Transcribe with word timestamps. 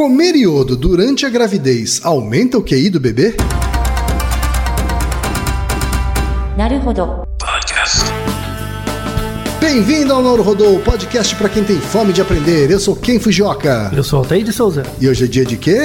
Comer 0.00 0.34
iodo 0.34 0.76
durante 0.76 1.26
a 1.26 1.28
gravidez 1.28 2.00
aumenta 2.02 2.56
o 2.56 2.62
QI 2.62 2.88
do 2.88 2.98
bebê? 2.98 3.36
Bem-vindo 9.60 10.14
ao 10.14 10.22
Nauro 10.22 10.42
Rodô, 10.42 10.78
podcast 10.78 11.36
para 11.36 11.50
quem 11.50 11.62
tem 11.64 11.78
fome 11.78 12.14
de 12.14 12.22
aprender. 12.22 12.70
Eu 12.70 12.80
sou 12.80 12.96
Ken 12.96 13.20
Fujioka. 13.20 13.92
Eu 13.94 14.02
sou 14.02 14.20
Altair 14.20 14.42
de 14.42 14.54
Souza. 14.54 14.84
E 14.98 15.06
hoje 15.06 15.24
é 15.24 15.28
dia 15.28 15.44
de 15.44 15.58
quê? 15.58 15.84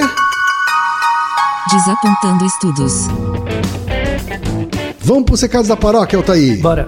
Desapontando 1.70 2.46
estudos. 2.46 3.08
Vamos 4.98 5.26
para 5.26 5.34
os 5.34 5.42
recados 5.42 5.68
da 5.68 5.76
paróquia, 5.76 6.16
Altair. 6.16 6.62
Bora. 6.62 6.88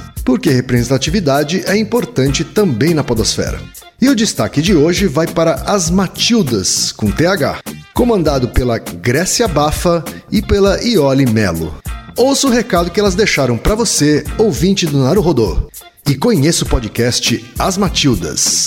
porque 0.23 0.49
representatividade 0.49 1.63
é 1.65 1.77
importante 1.77 2.43
também 2.43 2.93
na 2.93 3.03
podosfera. 3.03 3.59
E 4.01 4.09
o 4.09 4.15
destaque 4.15 4.61
de 4.61 4.75
hoje 4.75 5.07
vai 5.07 5.27
para 5.27 5.53
As 5.65 5.89
Matildas, 5.89 6.91
com 6.91 7.11
TH, 7.11 7.61
comandado 7.93 8.47
pela 8.49 8.79
Grécia 8.79 9.47
Bafa 9.47 10.03
e 10.31 10.41
pela 10.41 10.81
Iole 10.83 11.25
Melo. 11.25 11.75
Ouça 12.17 12.47
o 12.47 12.51
recado 12.51 12.89
que 12.89 12.99
elas 12.99 13.15
deixaram 13.15 13.57
para 13.57 13.75
você, 13.75 14.23
ouvinte 14.37 14.85
do 14.85 15.03
Naruhodô. 15.03 15.69
E 16.07 16.15
conheça 16.15 16.65
o 16.65 16.67
podcast 16.67 17.45
As 17.59 17.77
Matildas. 17.77 18.65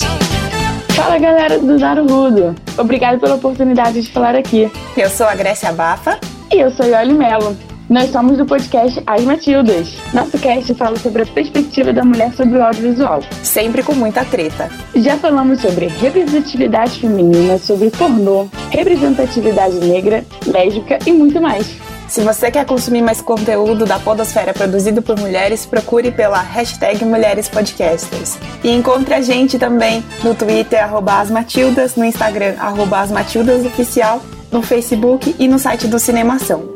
Fala 0.95 1.17
galera 1.17 1.59
do 1.59 1.77
Naruhodo! 1.77 2.55
Obrigado 2.77 3.19
pela 3.19 3.35
oportunidade 3.35 4.01
de 4.01 4.11
falar 4.11 4.35
aqui. 4.35 4.71
Eu 4.95 5.09
sou 5.09 5.25
a 5.25 5.35
Grécia 5.35 5.71
Bafa. 5.73 6.17
E 6.51 6.59
eu 6.59 6.71
sou 6.71 6.85
Yoli 6.85 7.13
Mello. 7.13 7.55
Nós 7.87 8.11
somos 8.11 8.35
do 8.35 8.47
podcast 8.47 8.99
As 9.05 9.23
Matildas. 9.23 9.93
Nosso 10.11 10.39
cast 10.39 10.73
fala 10.73 10.97
sobre 10.97 11.21
a 11.21 11.25
perspectiva 11.25 11.93
da 11.93 12.03
mulher 12.03 12.33
sobre 12.33 12.57
o 12.57 12.63
audiovisual. 12.63 13.21
Sempre 13.43 13.83
com 13.83 13.93
muita 13.93 14.25
treta. 14.25 14.71
Já 14.95 15.17
falamos 15.17 15.61
sobre 15.61 15.85
representatividade 15.85 16.99
feminina, 16.99 17.59
sobre 17.59 17.91
pornô, 17.91 18.47
representatividade 18.71 19.75
negra, 19.75 20.25
lésbica 20.47 20.97
e 21.05 21.11
muito 21.11 21.39
mais. 21.39 21.77
Se 22.07 22.21
você 22.21 22.49
quer 22.49 22.65
consumir 22.65 23.03
mais 23.03 23.21
conteúdo 23.21 23.85
da 23.85 23.99
Podosfera 23.99 24.51
produzido 24.51 25.03
por 25.03 25.19
mulheres, 25.19 25.65
procure 25.67 26.11
pela 26.11 26.41
hashtag 26.41 27.05
Mulheres 27.05 27.47
Podcasters. 27.47 28.37
E 28.63 28.71
encontre 28.71 29.13
a 29.13 29.21
gente 29.21 29.59
também 29.59 30.03
no 30.23 30.33
Twitter, 30.33 30.83
arroba 30.83 31.19
asmatildas, 31.19 31.95
no 31.95 32.03
Instagram, 32.03 32.55
arroba 32.57 32.99
asmatildasoficial, 32.99 34.21
no 34.51 34.63
Facebook 34.63 35.35
e 35.37 35.47
no 35.47 35.59
site 35.59 35.87
do 35.87 35.99
Cinemação. 35.99 36.74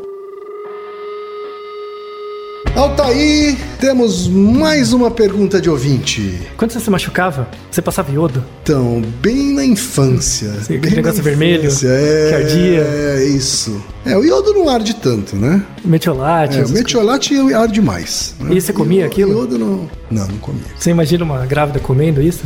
Altaí, 2.80 3.58
temos 3.78 4.30
mais 4.30 4.94
uma 4.94 5.12
pergunta 5.12 5.60
de 5.60 5.70
ouvinte. 5.70 6.40
Quando 6.56 6.72
você 6.72 6.80
se 6.80 6.90
machucava, 6.90 7.46
você 7.70 7.82
passava 7.82 8.10
iodo? 8.10 8.42
Então, 8.64 9.02
bem 9.22 9.54
na 9.54 9.66
infância. 9.66 10.50
Sim, 10.62 10.76
aquele 10.76 10.80
bem 10.80 10.96
negócio 10.96 11.22
vermelho 11.22 11.70
é, 11.70 12.30
que 12.30 12.36
ardia. 12.36 12.80
É, 12.80 13.24
isso. 13.26 13.84
É, 14.06 14.16
o 14.16 14.24
iodo 14.24 14.54
não 14.54 14.70
arde 14.70 14.96
tanto, 14.96 15.36
né? 15.36 15.62
Metiolate. 15.84 16.58
É, 16.58 16.64
o 16.64 16.70
metiolate 16.70 17.36
arde 17.54 17.82
mais. 17.82 18.34
né? 18.40 18.56
E 18.56 18.62
você 18.62 18.72
comia 18.72 19.04
o, 19.04 19.08
aquilo? 19.08 19.32
O 19.32 19.42
iodo 19.42 19.60
não... 19.60 19.90
Não, 20.10 20.26
não 20.26 20.38
comia. 20.38 20.64
Você 20.78 20.90
imagina 20.90 21.26
uma 21.26 21.46
grávida 21.46 21.82
comendo 21.82 22.22
isso? 22.22 22.46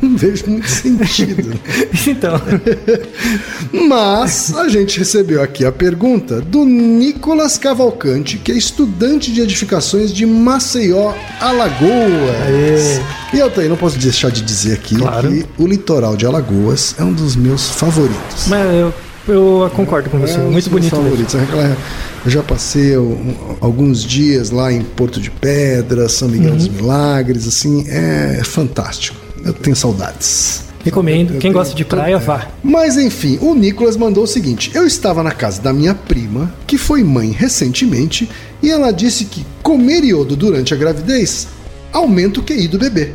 Não 0.08 0.16
vejo 0.16 0.44
muito 0.48 0.68
sentido. 0.68 1.52
então, 2.08 2.40
Mas 3.88 4.54
a 4.56 4.68
gente 4.68 4.98
recebeu 4.98 5.42
aqui 5.42 5.64
a 5.64 5.72
pergunta 5.72 6.40
do 6.40 6.64
Nicolas 6.64 7.58
Cavalcante, 7.58 8.38
que 8.38 8.50
é 8.52 8.56
estudante 8.56 9.32
de 9.32 9.40
edificações 9.40 10.12
de 10.12 10.24
Maceió, 10.26 11.12
Alagoas. 11.40 11.80
Aê. 12.46 13.36
E 13.36 13.38
eu 13.38 13.50
também 13.50 13.68
não 13.68 13.76
posso 13.76 13.98
deixar 13.98 14.30
de 14.30 14.42
dizer 14.42 14.74
aqui 14.74 14.96
Claro. 14.96 15.30
que 15.30 15.46
o 15.58 15.66
litoral 15.66 16.16
de 16.16 16.26
Alagoas 16.26 16.94
é 16.98 17.04
um 17.04 17.12
dos 17.12 17.36
meus 17.36 17.68
favoritos. 17.68 18.46
mas 18.48 18.66
eu, 18.74 18.92
eu 19.28 19.70
concordo 19.74 20.10
com 20.10 20.18
você. 20.18 20.34
É 20.34 20.38
um 20.38 20.50
Muito 20.50 20.68
bonito 20.70 20.94
mesmo. 20.96 21.04
favoritos. 21.10 21.34
Aquela- 21.34 21.76
Eu 22.24 22.30
já 22.30 22.42
passei 22.42 22.92
alguns 23.62 24.04
dias 24.04 24.50
lá 24.50 24.70
em 24.70 24.82
Porto 24.82 25.18
de 25.20 25.30
Pedra, 25.30 26.06
São 26.08 26.28
Miguel 26.28 26.50
Uhum. 26.50 26.56
dos 26.58 26.68
Milagres, 26.68 27.48
assim, 27.48 27.84
é 27.88 28.42
fantástico. 28.44 29.16
Eu 29.44 29.52
tenho 29.52 29.76
saudades. 29.76 30.64
Recomendo. 30.84 31.38
Quem 31.38 31.52
gosta 31.52 31.74
de 31.74 31.84
praia, 31.84 32.18
vá. 32.18 32.48
Mas 32.62 32.96
enfim, 32.96 33.38
o 33.40 33.54
Nicolas 33.54 33.96
mandou 33.96 34.24
o 34.24 34.26
seguinte: 34.26 34.70
eu 34.74 34.86
estava 34.86 35.22
na 35.22 35.32
casa 35.32 35.60
da 35.60 35.72
minha 35.72 35.94
prima, 35.94 36.52
que 36.66 36.78
foi 36.78 37.04
mãe 37.04 37.30
recentemente, 37.30 38.28
e 38.62 38.70
ela 38.70 38.90
disse 38.90 39.26
que 39.26 39.44
comer 39.62 40.04
iodo 40.04 40.34
durante 40.34 40.72
a 40.72 40.76
gravidez 40.76 41.48
aumenta 41.92 42.40
o 42.40 42.42
QI 42.42 42.68
do 42.68 42.78
bebê. 42.78 43.12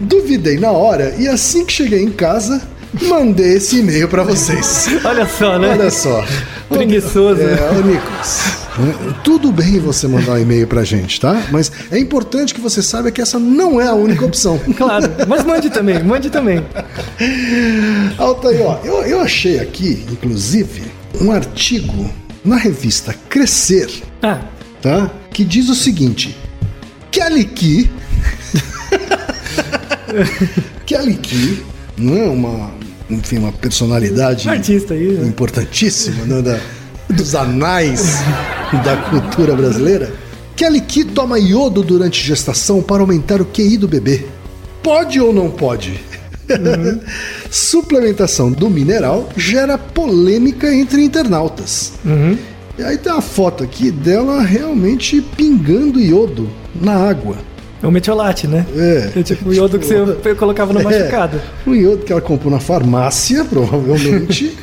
Duvidei 0.00 0.58
na 0.58 0.70
hora 0.70 1.14
e 1.18 1.28
assim 1.28 1.64
que 1.64 1.72
cheguei 1.72 2.02
em 2.02 2.10
casa, 2.10 2.62
mandei 3.02 3.56
esse 3.56 3.78
e-mail 3.78 4.08
para 4.08 4.22
vocês. 4.22 4.88
Olha 5.04 5.26
só, 5.26 5.58
né? 5.58 5.70
Olha 5.70 5.90
só. 5.90 6.24
Preguiçoso. 6.68 7.40
É, 7.40 7.70
ô 7.70 7.82
Nicolas. 7.82 8.67
Tudo 9.24 9.50
bem 9.52 9.78
você 9.80 10.06
mandar 10.06 10.32
um 10.32 10.38
e-mail 10.38 10.66
pra 10.66 10.84
gente, 10.84 11.20
tá? 11.20 11.42
Mas 11.50 11.70
é 11.90 11.98
importante 11.98 12.54
que 12.54 12.60
você 12.60 12.82
saiba 12.82 13.10
que 13.10 13.20
essa 13.20 13.38
não 13.38 13.80
é 13.80 13.88
a 13.88 13.94
única 13.94 14.24
opção. 14.24 14.58
Claro. 14.76 15.06
Mas 15.26 15.44
mande 15.44 15.70
também, 15.70 16.02
mande 16.02 16.30
também. 16.30 16.64
Altair, 18.16 18.62
ó, 18.62 18.78
eu, 18.84 19.02
eu 19.02 19.20
achei 19.20 19.58
aqui, 19.58 20.04
inclusive, 20.10 20.82
um 21.20 21.32
artigo 21.32 22.08
na 22.44 22.56
revista 22.56 23.14
Crescer, 23.28 23.90
Ah, 24.22 24.40
tá? 24.80 25.10
Que 25.32 25.44
diz 25.44 25.68
o 25.68 25.74
seguinte: 25.74 26.36
Kelly 27.10 27.44
Key. 27.44 27.90
Kelly 30.86 31.14
Key, 31.16 31.62
não 31.96 32.16
é 32.16 32.28
uma, 32.28 32.70
enfim, 33.10 33.38
uma 33.38 33.52
personalidade 33.52 34.48
artista 34.48 34.94
aí. 34.94 35.08
né? 35.12 35.26
importantíssima 35.26 36.24
né, 36.24 36.42
da, 36.42 36.60
dos 37.08 37.34
anais 37.34 38.18
da 38.84 38.96
cultura 38.96 39.54
brasileira. 39.54 40.12
Kelly 40.56 40.80
Key 40.80 41.04
toma 41.04 41.38
iodo 41.38 41.82
durante 41.82 42.24
gestação 42.24 42.82
para 42.82 43.00
aumentar 43.00 43.40
o 43.40 43.44
QI 43.44 43.76
do 43.76 43.88
bebê. 43.88 44.26
Pode 44.82 45.20
ou 45.20 45.32
não 45.32 45.50
pode? 45.50 46.00
Suplementação 47.50 48.50
do 48.50 48.68
mineral 48.68 49.28
gera 49.36 49.78
polêmica 49.78 50.72
entre 50.74 51.02
internautas. 51.02 51.92
E 52.78 52.82
aí 52.82 52.96
tem 52.96 53.12
uma 53.12 53.20
foto 53.20 53.64
aqui 53.64 53.90
dela 53.90 54.40
realmente 54.42 55.20
pingando 55.20 56.00
iodo 56.00 56.48
na 56.80 56.94
água. 56.94 57.36
É 57.82 57.86
o 57.86 57.92
metiolate, 57.92 58.46
né? 58.46 58.66
É. 58.76 59.20
É 59.20 59.22
tipo 59.22 59.48
o 59.48 59.54
iodo 59.54 59.78
que 59.78 59.86
você 59.86 60.34
colocava 60.34 60.72
no 60.72 60.82
machucado. 60.82 61.40
É, 61.66 61.70
um 61.70 61.74
iodo 61.74 62.04
que 62.04 62.12
ela 62.12 62.20
comprou 62.20 62.52
na 62.52 62.58
farmácia, 62.58 63.44
provavelmente, 63.50 64.56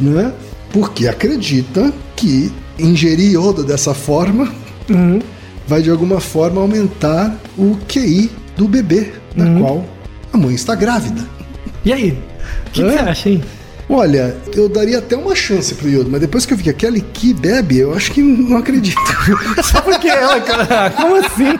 né? 0.00 0.32
Porque 0.72 1.08
acredita 1.08 1.92
que 2.14 2.50
ingerir 2.78 3.32
iodo 3.32 3.64
dessa 3.64 3.94
forma 3.94 4.52
Uhum. 4.88 5.20
vai 5.66 5.82
de 5.82 5.90
alguma 5.90 6.20
forma 6.20 6.60
aumentar 6.60 7.34
o 7.58 7.76
QI 7.88 8.30
do 8.56 8.68
bebê, 8.68 9.12
da 9.34 9.44
Uhum. 9.44 9.60
qual 9.60 9.84
a 10.32 10.36
mãe 10.38 10.54
está 10.54 10.74
grávida. 10.74 11.22
E 11.84 11.92
aí? 11.92 12.10
O 12.66 12.70
que, 12.70 12.82
que 12.82 12.90
você 12.90 12.98
acha, 12.98 13.28
hein? 13.30 13.42
Olha, 13.88 14.36
eu 14.54 14.68
daria 14.68 14.98
até 14.98 15.16
uma 15.16 15.34
chance 15.34 15.72
pro 15.74 15.88
iodo, 15.88 16.10
mas 16.10 16.20
depois 16.20 16.44
que 16.44 16.52
eu 16.52 16.56
vi 16.56 16.64
que 16.64 16.70
aquele 16.70 17.00
que 17.00 17.32
bebe, 17.32 17.78
eu 17.78 17.94
acho 17.94 18.10
que 18.10 18.20
não 18.20 18.56
acredito. 18.56 19.00
Só 19.62 19.80
porque 19.80 20.08
ela, 20.08 20.40
cara. 20.40 20.90
Como 20.90 21.14
assim? 21.14 21.54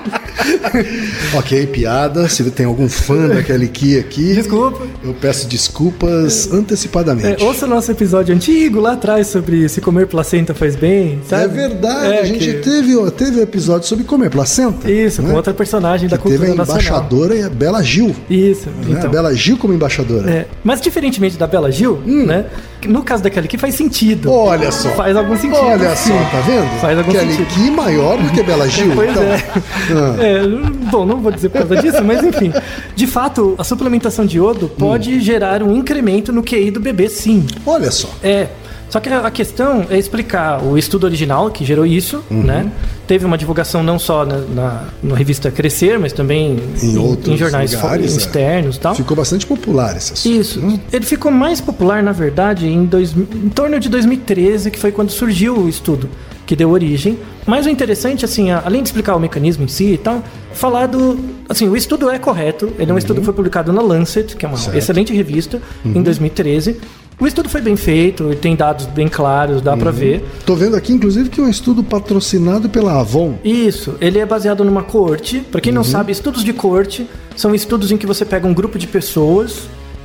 ok, 1.34 1.66
piada. 1.68 2.28
Se 2.28 2.42
tem 2.50 2.66
algum 2.66 2.88
fã 2.88 3.28
daquele 3.28 3.68
que 3.68 3.98
aqui, 3.98 4.34
Desculpa. 4.34 4.84
eu 5.04 5.14
peço 5.14 5.46
desculpas 5.48 6.50
antecipadamente. 6.52 7.42
É, 7.42 7.44
ouça 7.46 7.66
o 7.66 7.68
nosso 7.68 7.90
episódio 7.90 8.34
antigo 8.34 8.80
lá 8.80 8.92
atrás 8.92 9.26
sobre 9.28 9.68
se 9.68 9.80
comer 9.80 10.06
placenta 10.06 10.54
faz 10.54 10.74
bem, 10.76 11.20
sabe? 11.28 11.44
É 11.44 11.48
verdade, 11.48 12.12
É, 12.12 12.20
a 12.20 12.24
gente 12.24 12.38
que- 12.46 12.54
teve, 12.54 13.10
teve 13.12 13.40
episódio 13.40 13.86
sobre 13.86 14.04
comer 14.04 14.30
placenta. 14.30 14.90
Isso, 14.90 15.22
né? 15.22 15.30
com 15.30 15.36
outra 15.36 15.54
personagem 15.54 16.08
da 16.08 16.16
Que 16.18 16.24
teve 16.24 16.38
cultura 16.38 16.54
a 16.54 16.56
nacional. 16.56 16.82
embaixadora 16.82 17.34
e 17.36 17.42
a 17.42 17.48
Bela 17.50 17.82
Gil. 17.82 18.14
Isso, 18.28 18.68
né? 18.68 18.86
então. 18.90 19.04
A 19.06 19.08
Bela 19.08 19.34
Gil 19.34 19.56
como 19.56 19.72
embaixadora. 19.74 20.30
É, 20.30 20.46
mas 20.64 20.80
diferentemente 20.80 21.36
da 21.36 21.46
Bela 21.46 21.70
Gil, 21.70 22.00
né? 22.24 22.44
No 22.86 23.02
caso 23.02 23.22
daquela 23.22 23.46
que 23.48 23.58
faz 23.58 23.74
sentido. 23.74 24.30
Hum. 24.30 24.34
Olha 24.34 24.70
só. 24.70 24.90
Faz 24.90 25.16
algum 25.16 25.36
sentido. 25.36 25.58
Olha 25.60 25.96
sim. 25.96 26.10
só, 26.12 26.18
tá 26.30 26.40
vendo? 26.46 26.80
Faz 26.80 26.96
algum 26.98 27.10
Kelly 27.10 27.32
sentido. 27.32 27.54
Key 27.54 27.70
maior 27.70 28.16
do 28.16 28.30
que 28.32 28.42
Bela 28.44 28.68
Gil. 28.70 28.92
Pois 28.94 29.10
então. 29.10 29.22
é. 29.24 29.42
Ah. 29.90 30.16
É, 30.22 30.42
Bom, 30.90 31.04
não 31.04 31.20
vou 31.20 31.32
dizer 31.32 31.48
por 31.48 31.58
causa 31.66 31.76
disso, 31.82 32.04
mas 32.04 32.22
enfim. 32.22 32.52
De 32.94 33.06
fato, 33.06 33.54
a 33.58 33.64
suplementação 33.64 34.24
de 34.24 34.36
iodo 34.36 34.68
pode 34.68 35.16
Hum. 35.16 35.20
gerar 35.20 35.62
um 35.62 35.74
incremento 35.76 36.32
no 36.32 36.42
QI 36.44 36.70
do 36.70 36.78
bebê, 36.80 37.08
sim. 37.08 37.44
Olha 37.66 37.90
só. 37.90 38.08
É. 38.22 38.46
Só 38.88 39.00
que 39.00 39.08
a 39.08 39.30
questão 39.30 39.84
é 39.90 39.98
explicar 39.98 40.62
o 40.62 40.78
estudo 40.78 41.04
original 41.04 41.50
que 41.50 41.64
gerou 41.64 41.84
isso, 41.84 42.22
Uhum. 42.30 42.42
né? 42.42 42.70
Teve 43.06 43.24
uma 43.24 43.36
divulgação 43.36 43.82
não 43.82 43.98
só 43.98 44.24
na, 44.24 44.38
na, 44.38 44.84
na 45.02 45.14
revista 45.16 45.50
Crescer, 45.50 45.98
mas 45.98 46.12
também 46.12 46.58
Em 46.82 46.96
outros 46.96 47.38
jornais 47.38 47.74
fo- 47.74 47.82
lugares, 47.82 48.14
é. 48.14 48.16
externos 48.18 48.76
e 48.76 48.80
tal. 48.80 48.94
Ficou 48.94 49.16
bastante 49.16 49.44
popular 49.46 49.96
esse 49.96 50.12
assunto. 50.12 50.32
Isso. 50.40 50.80
Ele 50.92 51.04
ficou 51.04 51.30
mais 51.30 51.60
popular, 51.60 52.02
na 52.02 52.12
verdade, 52.12 52.66
em, 52.68 52.84
dois, 52.84 53.12
em 53.16 53.48
torno 53.48 53.78
de 53.80 53.88
2013, 53.88 54.70
que 54.70 54.78
foi 54.78 54.92
quando 54.92 55.10
surgiu 55.10 55.56
o 55.56 55.68
estudo 55.68 56.08
que 56.46 56.54
deu 56.54 56.70
origem. 56.70 57.18
Mas 57.44 57.66
o 57.66 57.68
interessante, 57.68 58.24
assim, 58.24 58.50
além 58.52 58.82
de 58.82 58.88
explicar 58.88 59.16
o 59.16 59.20
mecanismo 59.20 59.64
em 59.64 59.68
si 59.68 59.94
e 59.94 59.98
tal, 59.98 60.22
falar 60.52 60.86
do. 60.86 61.18
Assim, 61.48 61.68
o 61.68 61.76
estudo 61.76 62.08
é 62.08 62.18
correto. 62.18 62.72
Ele 62.78 62.90
é 62.90 62.94
um 62.94 62.98
estudo 62.98 63.18
que 63.20 63.24
foi 63.24 63.34
publicado 63.34 63.72
na 63.72 63.82
Lancet, 63.82 64.36
que 64.36 64.44
é 64.46 64.48
uma 64.48 64.56
Certo. 64.56 64.76
excelente 64.76 65.12
revista, 65.12 65.60
em 65.84 66.02
2013. 66.02 66.76
O 67.18 67.26
estudo 67.26 67.48
foi 67.48 67.62
bem 67.62 67.76
feito, 67.76 68.34
tem 68.36 68.54
dados 68.54 68.84
bem 68.86 69.08
claros, 69.08 69.62
dá 69.62 69.74
pra 69.74 69.90
ver. 69.90 70.22
Tô 70.44 70.54
vendo 70.54 70.76
aqui, 70.76 70.92
inclusive, 70.92 71.30
que 71.30 71.40
é 71.40 71.42
um 71.42 71.48
estudo 71.48 71.82
patrocinado 71.82 72.68
pela 72.68 73.00
Avon. 73.00 73.38
Isso, 73.42 73.94
ele 74.02 74.18
é 74.18 74.26
baseado 74.26 74.62
numa 74.62 74.82
coorte. 74.82 75.40
Pra 75.50 75.58
quem 75.60 75.72
não 75.72 75.80
Uhum. 75.80 75.88
sabe, 75.88 76.12
estudos 76.12 76.44
de 76.44 76.52
coorte 76.52 77.06
são 77.34 77.54
estudos 77.54 77.90
em 77.90 77.96
que 77.96 78.06
você 78.06 78.22
pega 78.26 78.46
um 78.46 78.52
grupo 78.52 78.78
de 78.78 78.86
pessoas 78.86 79.62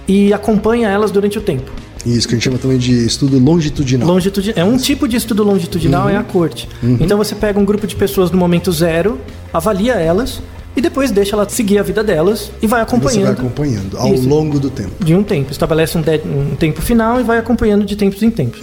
e 0.07 0.31
acompanha 0.31 0.87
elas 0.87 1.11
durante 1.11 1.37
o 1.37 1.41
tempo. 1.41 1.69
Isso 2.05 2.27
que 2.29 2.33
a 2.33 2.37
gente 2.37 2.45
chama 2.45 2.57
também 2.57 2.77
de 2.77 2.93
estudo 3.05 3.37
longitudinal. 3.37 4.07
Longitudi- 4.07 4.53
é 4.55 4.63
um 4.63 4.77
tipo 4.77 5.05
de 5.05 5.17
estudo 5.17 5.43
longitudinal, 5.43 6.03
Uhum. 6.03 6.09
é 6.11 6.15
a 6.15 6.23
corte. 6.23 6.67
Então 6.99 7.17
você 7.17 7.35
pega 7.35 7.59
um 7.59 7.65
grupo 7.65 7.85
de 7.85 7.95
pessoas 7.95 8.31
no 8.31 8.37
momento 8.37 8.71
zero, 8.71 9.19
avalia 9.53 9.95
elas 9.95 10.41
e 10.75 10.81
depois 10.81 11.11
deixa 11.11 11.35
ela 11.35 11.47
seguir 11.49 11.77
a 11.79 11.83
vida 11.83 12.03
delas 12.03 12.51
e 12.61 12.67
vai 12.67 12.79
Você 12.79 12.83
acompanhando. 12.83 13.23
vai 13.23 13.33
acompanhando 13.33 13.97
ao 13.97 14.13
Isso. 14.13 14.27
longo 14.29 14.59
do 14.59 14.69
tempo. 14.69 15.03
De 15.03 15.13
um 15.13 15.21
tempo, 15.23 15.51
estabelece 15.51 15.97
um, 15.97 16.01
de- 16.01 16.21
um 16.25 16.55
tempo 16.55 16.81
final 16.81 17.19
e 17.19 17.23
vai 17.23 17.37
acompanhando 17.37 17.83
de 17.85 17.95
tempos 17.95 18.23
em 18.23 18.29
tempos. 18.31 18.61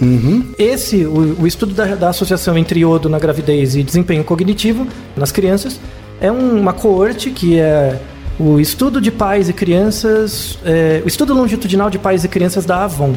Esse, 0.57 1.05
o, 1.05 1.37
o 1.41 1.47
estudo 1.47 1.73
da, 1.73 1.95
da 1.95 2.09
associação 2.09 2.57
entre 2.57 2.79
iodo 2.79 3.07
na 3.09 3.19
gravidez 3.19 3.75
e 3.75 3.83
desempenho 3.83 4.23
cognitivo 4.23 4.87
nas 5.15 5.31
crianças, 5.31 5.79
é 6.19 6.31
um- 6.31 6.59
uma 6.59 6.73
coorte 6.73 7.29
que 7.31 7.59
é 7.59 7.99
o 8.39 8.59
estudo 8.59 9.01
de 9.01 9.11
pais 9.11 9.49
e 9.49 9.53
crianças, 9.53 10.57
é, 10.63 11.01
o 11.03 11.07
estudo 11.07 11.33
longitudinal 11.33 11.89
de 11.89 11.99
pais 11.99 12.23
e 12.23 12.27
crianças 12.29 12.65
da 12.65 12.85
Avon, 12.85 13.13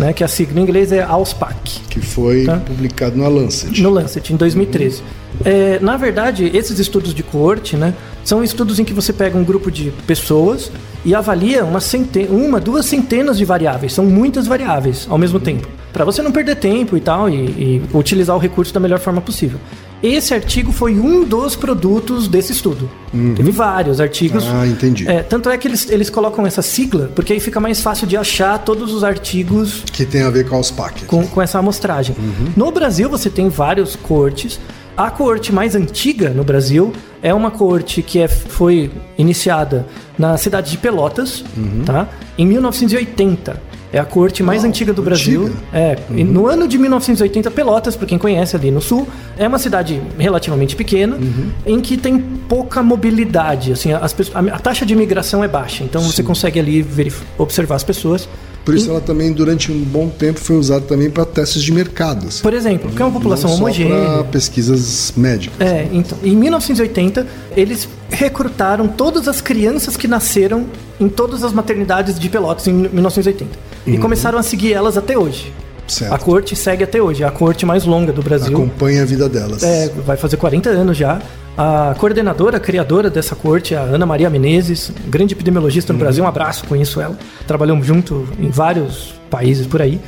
né, 0.00 0.12
que 0.12 0.24
a 0.24 0.28
sigla 0.28 0.58
em 0.58 0.64
inglês 0.64 0.90
é 0.92 1.00
AUSPAC. 1.02 1.80
Que 1.88 2.00
foi 2.00 2.44
Tá. 2.44 2.56
publicado 2.56 3.16
na 3.16 3.28
Lancet. 3.28 3.80
No 3.80 3.90
Lancet, 3.90 4.32
em 4.32 4.36
2013. 4.36 5.00
É, 5.44 5.78
na 5.80 5.96
verdade, 5.96 6.50
esses 6.54 6.78
estudos 6.78 7.14
de 7.14 7.22
coorte, 7.22 7.76
né, 7.76 7.94
são 8.24 8.42
estudos 8.42 8.78
em 8.78 8.84
que 8.84 8.92
você 8.94 9.12
pega 9.12 9.36
um 9.36 9.44
grupo 9.44 9.70
de 9.70 9.92
pessoas 10.06 10.70
e 11.04 11.14
avalia 11.14 11.64
uma, 11.64 11.80
centen 11.80 12.28
uma 12.30 12.58
duas 12.58 12.86
centenas 12.86 13.36
de 13.36 13.44
variáveis. 13.44 13.92
São 13.92 14.04
muitas 14.06 14.46
variáveis 14.46 15.06
ao 15.08 15.18
mesmo 15.18 15.38
tempo. 15.38 15.68
Para 15.92 16.04
você 16.04 16.22
não 16.22 16.32
perder 16.32 16.56
tempo 16.56 16.96
e 16.96 17.00
tal, 17.00 17.28
e, 17.28 17.34
e 17.34 17.82
utilizar 17.92 18.34
o 18.34 18.38
recurso 18.38 18.72
da 18.74 18.80
melhor 18.80 18.98
forma 18.98 19.20
possível. 19.20 19.60
Esse 20.02 20.34
artigo 20.34 20.70
foi 20.72 20.98
um 20.98 21.24
dos 21.24 21.56
produtos 21.56 22.28
desse 22.28 22.52
estudo. 22.52 22.90
Teve 23.36 23.50
vários 23.50 24.00
artigos. 24.00 24.44
Ah, 24.52 24.66
entendi. 24.66 25.08
É, 25.08 25.22
tanto 25.22 25.48
é 25.48 25.56
que 25.56 25.66
eles, 25.66 25.88
eles 25.88 26.10
colocam 26.10 26.46
essa 26.46 26.60
sigla, 26.60 27.10
porque 27.14 27.32
aí 27.32 27.40
fica 27.40 27.58
mais 27.60 27.80
fácil 27.80 28.06
de 28.06 28.16
achar 28.16 28.58
todos 28.58 28.92
os 28.92 29.02
artigos 29.04 29.82
Que 29.92 30.04
tem 30.04 30.22
a 30.22 30.30
ver 30.30 30.46
com 30.46 30.56
a 30.56 30.58
OSPAC. 30.58 31.04
com, 31.06 31.26
com 31.26 31.40
essa 31.40 31.58
amostragem. 31.58 32.14
No 32.56 32.70
Brasil, 32.70 33.08
você 33.08 33.30
tem 33.30 33.48
vários 33.48 33.96
coortes. 33.96 34.60
A 34.96 35.10
coorte 35.10 35.52
mais 35.52 35.74
antiga 35.74 36.30
no 36.30 36.44
Brasil 36.44 36.92
é 37.22 37.34
uma 37.34 37.50
coorte 37.50 38.00
que 38.02 38.20
é, 38.20 38.28
foi 38.28 38.90
iniciada 39.18 39.86
na 40.16 40.36
cidade 40.36 40.70
de 40.70 40.78
Pelotas, 40.78 41.44
tá? 41.84 42.08
em 42.38 42.46
1980. 42.46 43.74
É 43.92 43.98
a 43.98 44.04
coorte 44.04 44.42
mais 44.42 44.62
Uau, 44.62 44.68
antiga 44.68 44.92
do 44.92 45.02
antiga. 45.02 45.10
Brasil. 45.40 45.52
É, 45.72 45.96
e 46.10 46.24
no 46.24 46.46
ano 46.48 46.66
de 46.66 46.76
1980, 46.78 47.48
Pelotas, 47.52 47.94
para 47.96 48.06
quem 48.06 48.18
conhece 48.18 48.56
ali 48.56 48.70
no 48.70 48.80
sul, 48.80 49.06
é 49.38 49.46
uma 49.46 49.58
cidade 49.58 50.00
relativamente 50.18 50.74
pequena, 50.76 51.16
em 51.64 51.80
que 51.80 51.96
tem 51.96 52.18
pouca 52.48 52.82
mobilidade. 52.82 53.72
Assim, 53.72 53.92
as 53.92 54.14
a, 54.34 54.40
a 54.40 54.58
taxa 54.58 54.84
de 54.84 54.92
imigração 54.94 55.44
é 55.44 55.48
baixa, 55.48 55.84
então 55.84 56.02
você 56.02 56.22
consegue 56.24 56.58
ali 56.58 56.82
verif- 56.82 57.22
observar 57.38 57.76
as 57.76 57.84
pessoas. 57.84 58.28
Por 58.64 58.74
isso 58.74 58.90
ela 58.90 59.00
também, 59.00 59.32
durante 59.32 59.70
um 59.70 59.78
bom 59.82 60.08
tempo, 60.08 60.40
foi 60.40 60.56
usada 60.56 60.80
também 60.86 61.10
para 61.10 61.24
testes 61.24 61.62
de 61.62 61.70
mercado. 61.70 62.28
assim. 62.28 62.42
Por 62.42 62.54
exemplo, 62.54 62.88
porque 62.88 63.02
é 63.02 63.04
uma 63.04 63.12
população 63.12 63.50
Não 63.50 63.56
homogênea. 63.58 63.94
para 63.94 64.24
pesquisas 64.24 65.12
médicas. 65.16 65.60
É, 65.60 65.86
então, 65.92 66.16
em 66.22 66.34
1980, 66.34 67.26
eles 67.56 67.88
recrutaram 68.10 68.88
todas 68.88 69.28
as 69.28 69.40
crianças 69.40 69.96
que 69.96 70.08
nasceram 70.08 70.66
em 70.98 71.08
todas 71.08 71.44
as 71.44 71.52
maternidades 71.52 72.18
de 72.18 72.28
Pelotas 72.28 72.66
em 72.66 72.72
1980. 72.72 73.50
E 73.86 73.98
começaram 73.98 74.38
a 74.38 74.42
seguir 74.42 74.72
elas 74.72 74.96
até 74.96 75.18
hoje. 75.18 75.52
Certo. 75.86 76.14
A 76.14 76.18
corte 76.18 76.56
segue 76.56 76.82
até 76.84 77.02
hoje, 77.02 77.22
é 77.22 77.26
a 77.26 77.30
corte 77.30 77.66
mais 77.66 77.84
longa 77.84 78.12
do 78.12 78.22
Brasil. 78.22 78.56
Acompanha 78.56 79.02
a 79.02 79.04
vida 79.04 79.28
delas. 79.28 79.62
É, 79.62 79.90
vai 80.06 80.16
fazer 80.16 80.38
40 80.38 80.70
anos 80.70 80.96
já. 80.96 81.20
A 81.56 81.94
coordenadora, 81.98 82.56
a 82.56 82.60
criadora 82.60 83.08
dessa 83.08 83.36
corte, 83.36 83.74
a 83.76 83.80
Ana 83.80 84.04
Maria 84.04 84.28
Menezes, 84.28 84.90
grande 85.06 85.34
epidemiologista 85.34 85.92
Uhum. 85.92 85.98
no 85.98 86.04
Brasil, 86.04 86.24
um 86.24 86.26
abraço, 86.26 86.64
conheço 86.66 87.00
ela. 87.00 87.16
Trabalhamos 87.46 87.86
junto 87.86 88.26
em 88.40 88.50
vários 88.50 89.14
países 89.30 89.66
por 89.66 89.80
aí. 89.82 90.00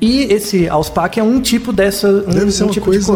E 0.00 0.22
esse 0.32 0.68
AUSPAC 0.68 1.18
é 1.20 1.22
um 1.22 1.40
tipo 1.40 1.72
dessa. 1.72 2.08
Um, 2.08 2.20
Uhum. 2.30 2.34
Deve 2.34 2.50
ser 2.52 2.62
um 2.62 2.66
uma 2.66 2.72
tipo 2.72 2.86
coisa. 2.86 3.12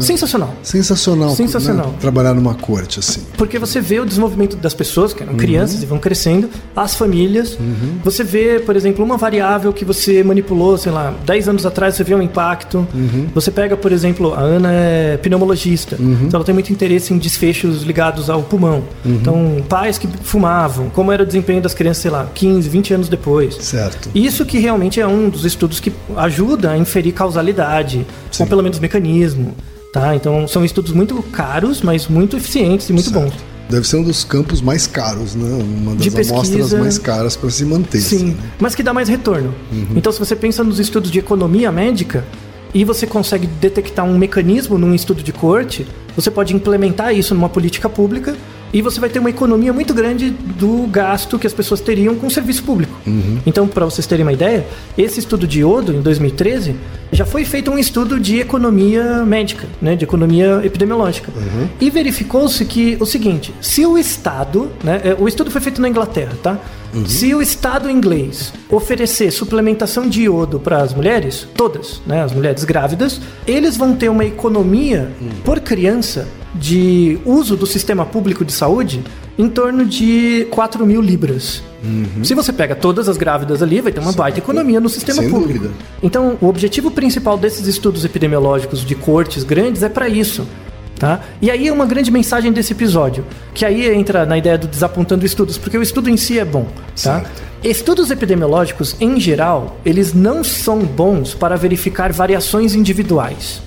Sensacional. 0.00 0.54
sensacional. 0.62 1.30
Sensacional. 1.30 1.86
né? 1.88 1.94
Trabalhar 2.00 2.34
numa 2.34 2.54
corte 2.54 2.98
assim. 2.98 3.20
Porque 3.36 3.58
você 3.58 3.80
vê 3.80 3.98
o 4.00 4.04
desenvolvimento 4.04 4.56
das 4.56 4.74
pessoas, 4.74 5.12
que 5.12 5.22
eram 5.22 5.32
Uhum. 5.32 5.38
crianças 5.38 5.82
e 5.82 5.86
vão 5.86 5.98
crescendo, 5.98 6.48
as 6.74 6.94
famílias. 6.94 7.58
Você 8.04 8.22
vê, 8.24 8.60
por 8.60 8.76
exemplo, 8.76 9.04
uma 9.04 9.16
variável 9.16 9.72
que 9.72 9.84
você 9.84 10.22
manipulou, 10.22 10.76
sei 10.78 10.92
lá, 10.92 11.14
10 11.24 11.48
anos 11.48 11.66
atrás, 11.66 11.94
você 11.94 12.04
vê 12.04 12.14
um 12.14 12.22
impacto. 12.22 12.86
Uhum. 12.94 13.26
Você 13.34 13.50
pega, 13.50 13.76
por 13.76 13.92
exemplo, 13.92 14.34
a 14.34 14.40
Ana 14.40 14.70
é 14.72 15.16
pneumologista, 15.16 15.96
então 15.98 16.38
ela 16.38 16.44
tem 16.44 16.54
muito 16.54 16.72
interesse 16.72 17.12
em 17.12 17.18
desfechos 17.18 17.82
ligados 17.82 18.30
ao 18.30 18.42
pulmão. 18.42 18.84
Uhum. 19.04 19.14
Então, 19.14 19.64
pais 19.68 19.98
que 19.98 20.08
fumavam, 20.22 20.88
como 20.90 21.10
era 21.12 21.22
o 21.22 21.26
desempenho 21.26 21.60
das 21.60 21.74
crianças, 21.74 22.02
sei 22.02 22.10
lá, 22.10 22.28
15, 22.34 22.68
20 22.68 22.94
anos 22.94 23.08
depois. 23.08 23.56
Certo. 23.60 24.08
Isso 24.14 24.44
que 24.44 24.58
realmente 24.58 24.75
é 25.00 25.06
um 25.06 25.28
dos 25.28 25.44
estudos 25.44 25.80
que 25.80 25.92
ajuda 26.16 26.70
a 26.72 26.78
inferir 26.78 27.12
causalidade, 27.12 28.06
Sim. 28.30 28.42
ou 28.44 28.48
pelo 28.48 28.62
menos 28.62 28.78
mecanismo. 28.78 29.54
Tá? 29.92 30.14
Então 30.14 30.46
são 30.46 30.64
estudos 30.64 30.92
muito 30.92 31.22
caros, 31.32 31.80
mas 31.80 32.06
muito 32.06 32.36
eficientes 32.36 32.88
e 32.90 32.92
muito 32.92 33.10
Certo. 33.10 33.24
bons. 33.30 33.34
Deve 33.68 33.86
ser 33.88 33.96
um 33.96 34.02
dos 34.04 34.22
campos 34.24 34.60
mais 34.60 34.86
caros, 34.86 35.34
né? 35.34 35.48
Uma 35.62 35.94
das 35.96 36.04
pesquisa- 36.06 36.34
amostras 36.34 36.72
mais 36.74 36.98
caras 36.98 37.34
para 37.36 37.50
se 37.50 37.64
manter. 37.64 37.98
Sim, 38.00 38.16
assim, 38.16 38.24
né? 38.26 38.36
mas 38.60 38.74
que 38.74 38.82
dá 38.82 38.92
mais 38.92 39.08
retorno. 39.08 39.52
Então, 39.96 40.12
se 40.12 40.18
você 40.20 40.36
pensa 40.36 40.62
nos 40.62 40.78
estudos 40.78 41.10
de 41.10 41.18
economia 41.18 41.72
médica 41.72 42.24
e 42.72 42.84
você 42.84 43.06
consegue 43.06 43.46
detectar 43.46 44.04
um 44.04 44.16
mecanismo 44.16 44.78
num 44.78 44.94
estudo 44.94 45.20
de 45.22 45.32
corte, 45.32 45.84
você 46.14 46.30
pode 46.30 46.54
implementar 46.54 47.12
isso 47.12 47.34
numa 47.34 47.48
política 47.48 47.88
pública 47.88 48.36
e 48.72 48.82
você 48.82 49.00
vai 49.00 49.08
ter 49.08 49.18
uma 49.18 49.30
economia 49.30 49.72
muito 49.72 49.94
grande 49.94 50.30
do 50.30 50.86
gasto 50.86 51.38
que 51.38 51.46
as 51.46 51.52
pessoas 51.52 51.80
teriam 51.80 52.14
com 52.14 52.26
o 52.26 52.30
serviço 52.30 52.62
público. 52.62 52.98
Então, 53.46 53.66
para 53.66 53.84
vocês 53.84 54.06
terem 54.06 54.24
uma 54.24 54.32
ideia, 54.32 54.66
esse 54.98 55.20
estudo 55.20 55.46
de 55.46 55.60
iodo, 55.60 55.92
em 55.92 56.00
2013, 56.00 56.76
já 57.12 57.24
foi 57.24 57.44
feito 57.44 57.70
um 57.70 57.78
estudo 57.78 58.18
de 58.18 58.38
economia 58.40 59.24
médica, 59.24 59.66
né, 59.80 59.96
de 59.96 60.04
economia 60.04 60.60
epidemiológica. 60.64 61.32
E 61.80 61.90
verificou-se 61.90 62.64
que 62.64 62.96
o 63.00 63.06
seguinte: 63.06 63.54
se 63.60 63.84
o 63.86 63.96
Estado, 63.98 64.70
né, 64.82 65.00
é, 65.04 65.16
o 65.18 65.28
estudo 65.28 65.50
foi 65.50 65.60
feito 65.60 65.80
na 65.80 65.88
Inglaterra, 65.88 66.36
tá? 66.42 66.58
Se 67.06 67.34
o 67.34 67.42
Estado 67.42 67.90
inglês 67.90 68.54
oferecer 68.70 69.30
suplementação 69.30 70.08
de 70.08 70.22
iodo 70.22 70.58
para 70.58 70.78
as 70.78 70.94
mulheres, 70.94 71.46
todas, 71.54 72.00
né, 72.06 72.22
as 72.22 72.32
mulheres 72.32 72.64
grávidas, 72.64 73.20
eles 73.46 73.76
vão 73.76 73.94
ter 73.94 74.08
uma 74.08 74.24
economia 74.24 75.10
por 75.44 75.60
criança 75.60 76.26
de 76.54 77.18
uso 77.24 77.54
do 77.54 77.66
sistema 77.66 78.06
público 78.06 78.44
de 78.44 78.52
saúde 78.52 79.04
em 79.38 79.48
torno 79.48 79.84
de 79.84 80.46
4 80.50 80.86
mil 80.86 81.02
libras. 81.02 81.62
Se 82.22 82.34
você 82.34 82.52
pega 82.52 82.74
todas 82.74 83.08
as 83.08 83.16
grávidas 83.16 83.62
ali, 83.62 83.80
vai 83.80 83.92
ter 83.92 84.00
uma 84.00 84.12
baita 84.12 84.38
economia 84.38 84.80
no 84.80 84.88
sistema 84.88 85.20
Sem 85.20 85.30
público. 85.30 85.60
dúvida. 85.60 85.74
Então, 86.02 86.36
o 86.40 86.46
objetivo 86.46 86.90
principal 86.90 87.36
desses 87.36 87.66
estudos 87.66 88.04
epidemiológicos 88.04 88.84
de 88.84 88.94
cortes 88.94 89.44
grandes 89.44 89.82
é 89.82 89.88
para 89.88 90.08
isso. 90.08 90.46
Tá? 90.98 91.20
E 91.42 91.50
aí 91.50 91.68
é 91.68 91.72
uma 91.72 91.84
grande 91.84 92.10
mensagem 92.10 92.50
desse 92.50 92.72
episódio, 92.72 93.24
que 93.52 93.66
aí 93.66 93.86
entra 93.94 94.24
na 94.24 94.38
ideia 94.38 94.56
do 94.56 94.66
desapontando 94.66 95.26
estudos, 95.26 95.58
porque 95.58 95.76
o 95.76 95.82
estudo 95.82 96.08
em 96.08 96.16
si 96.16 96.38
é 96.38 96.44
bom. 96.44 96.66
Tá? 97.02 97.22
Estudos 97.62 98.10
epidemiológicos, 98.10 98.96
em 98.98 99.20
geral, 99.20 99.78
eles 99.84 100.14
não 100.14 100.42
são 100.42 100.78
bons 100.78 101.34
para 101.34 101.54
verificar 101.56 102.12
variações 102.12 102.74
individuais. 102.74 103.60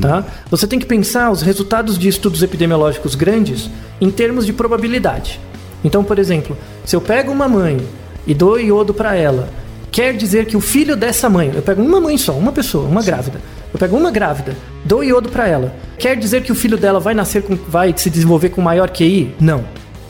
Tá? 0.00 0.24
Você 0.50 0.66
tem 0.66 0.78
que 0.78 0.86
pensar 0.86 1.30
os 1.30 1.40
resultados 1.40 1.96
de 1.96 2.08
estudos 2.08 2.42
epidemiológicos 2.42 3.14
grandes 3.14 3.70
em 4.00 4.10
termos 4.10 4.44
de 4.44 4.52
probabilidade. 4.52 5.40
Então, 5.84 6.02
por 6.02 6.18
exemplo, 6.18 6.56
se 6.84 6.94
eu 6.94 7.00
pego 7.00 7.32
uma 7.32 7.48
mãe 7.48 7.78
e 8.26 8.34
dou 8.34 8.58
iodo 8.58 8.92
para 8.92 9.14
ela, 9.14 9.48
quer 9.90 10.16
dizer 10.16 10.46
que 10.46 10.56
o 10.56 10.60
filho 10.60 10.96
dessa 10.96 11.28
mãe, 11.28 11.52
eu 11.54 11.62
pego 11.62 11.82
uma 11.82 12.00
mãe 12.00 12.18
só, 12.18 12.32
uma 12.32 12.52
pessoa, 12.52 12.86
uma 12.86 13.02
grávida, 13.02 13.40
eu 13.72 13.78
pego 13.78 13.96
uma 13.96 14.10
grávida, 14.10 14.56
dou 14.84 15.04
iodo 15.04 15.28
para 15.28 15.46
ela, 15.46 15.74
quer 15.98 16.16
dizer 16.16 16.42
que 16.42 16.52
o 16.52 16.54
filho 16.54 16.76
dela 16.76 17.00
vai 17.00 17.14
nascer 17.14 17.42
com, 17.42 17.54
vai 17.54 17.94
se 17.96 18.10
desenvolver 18.10 18.50
com 18.50 18.60
maior 18.60 18.90
QI? 18.90 19.34
Não. 19.40 19.64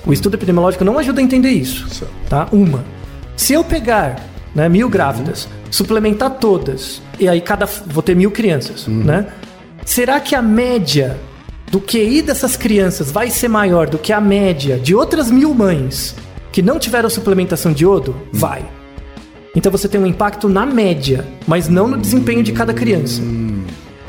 O 0.07 0.13
estudo 0.13 0.35
epidemiológico 0.35 0.85
não 0.85 0.99
ajuda 0.99 1.21
a 1.21 1.25
entender 1.25 1.51
isso. 1.51 2.07
Tá? 2.29 2.49
Uma. 2.51 2.85
Se 3.37 3.53
eu 3.53 3.63
pegar 3.63 4.17
né? 4.55 4.69
Mil 4.69 4.89
grávidas. 4.89 5.49
Suplementar 5.71 6.31
todas. 6.31 7.01
E 7.19 7.29
aí 7.29 7.41
cada. 7.41 7.67
Vou 7.67 8.03
ter 8.03 8.17
mil 8.17 8.31
crianças, 8.31 8.87
né? 8.87 9.27
Será 9.85 10.21
que 10.21 10.35
a 10.35 10.43
média 10.43 11.17
do 11.71 11.81
QI 11.81 12.23
dessas 12.23 12.57
crianças 12.57 13.11
vai 13.11 13.31
ser 13.31 13.49
maior 13.49 13.89
do 13.89 13.99
que 13.99 14.13
a 14.13 14.21
média 14.21 14.79
de 14.79 14.95
outras 14.95 15.31
mil 15.31 15.53
mães 15.55 16.15
que 16.51 16.63
não 16.63 16.79
tiveram 16.79 17.11
suplementação 17.11 17.73
de 17.73 17.85
iodo? 17.85 18.17
Vai. 18.33 18.65
Então 19.55 19.71
você 19.71 19.89
tem 19.89 20.01
um 20.01 20.07
impacto 20.07 20.49
na 20.49 20.65
média, 20.65 21.27
mas 21.47 21.69
não 21.69 21.87
no 21.89 21.99
desempenho 21.99 22.43
de 22.43 22.53
cada 22.53 22.73
criança. 22.73 23.21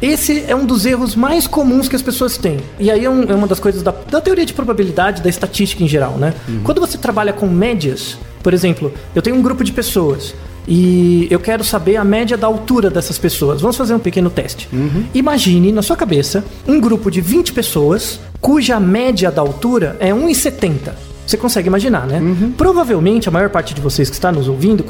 Esse 0.02 0.46
é 0.48 0.56
um 0.56 0.66
dos 0.66 0.86
erros 0.86 1.14
mais 1.16 1.46
comuns 1.48 1.90
que 1.90 1.96
as 1.96 2.02
pessoas 2.02 2.38
têm. 2.38 2.58
E 2.80 2.90
aí 2.90 3.04
é, 3.04 3.10
um- 3.10 3.24
é 3.24 3.36
uma 3.36 3.48
das 3.48 3.60
coisas 3.60 3.84
da, 3.84 3.92
da 3.92 4.22
teoria 4.22 4.46
de 4.46 4.54
probabilidade, 4.54 5.22
da 5.22 5.30
estatística 5.30 5.84
em 5.84 5.88
geral, 5.88 6.14
né? 6.18 6.34
Quando 6.64 6.80
você 6.80 6.98
trabalha 6.98 7.34
com 7.34 7.46
médias, 7.48 8.18
por 8.42 8.54
exemplo, 8.54 8.94
eu 9.14 9.22
tenho 9.22 9.36
um 9.36 9.42
grupo 9.42 9.62
de 9.64 9.74
pessoas 9.74 10.34
e 10.72 11.28
eu 11.32 11.40
quero 11.40 11.64
saber 11.64 11.96
a 11.96 12.04
média 12.04 12.38
da 12.38 12.46
altura 12.46 12.92
dessas 12.92 13.18
pessoas. 13.18 13.60
Vamos 13.60 13.76
fazer 13.76 13.96
um 13.96 14.00
pequeno 14.00 14.30
teste. 14.30 14.70
Imagine 15.16 15.72
na 15.72 15.82
sua 15.82 15.98
cabeça 15.98 16.46
um 16.68 16.80
grupo 16.80 17.10
de 17.10 17.20
20 17.22 17.54
pessoas 17.54 18.20
cuja 18.40 18.80
média 18.80 19.32
da 19.32 19.42
altura 19.42 19.98
é 20.00 20.12
1,70. 20.12 20.92
Você 21.26 21.38
consegue 21.38 21.68
imaginar, 21.68 22.06
né? 22.06 22.20
Provavelmente 22.56 23.28
a 23.28 23.32
maior 23.32 23.50
parte 23.50 23.74
de 23.74 23.82
vocês 23.82 24.10
que 24.10 24.16
está 24.16 24.32
nos 24.32 24.48
ouvindo 24.48 24.86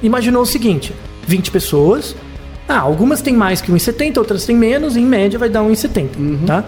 imaginou 0.00 0.42
o 0.42 0.46
seguinte: 0.46 0.94
20 1.26 1.50
pessoas, 1.50 2.14
ah, 2.68 2.78
algumas 2.78 3.20
têm 3.20 3.34
mais 3.34 3.60
que 3.60 3.72
1,70, 3.72 4.18
outras 4.18 4.46
têm 4.46 4.56
menos, 4.56 4.96
e 4.96 5.00
em 5.00 5.04
média 5.04 5.38
vai 5.38 5.48
dar 5.48 5.62
1,70, 5.62 6.46
tá? 6.46 6.64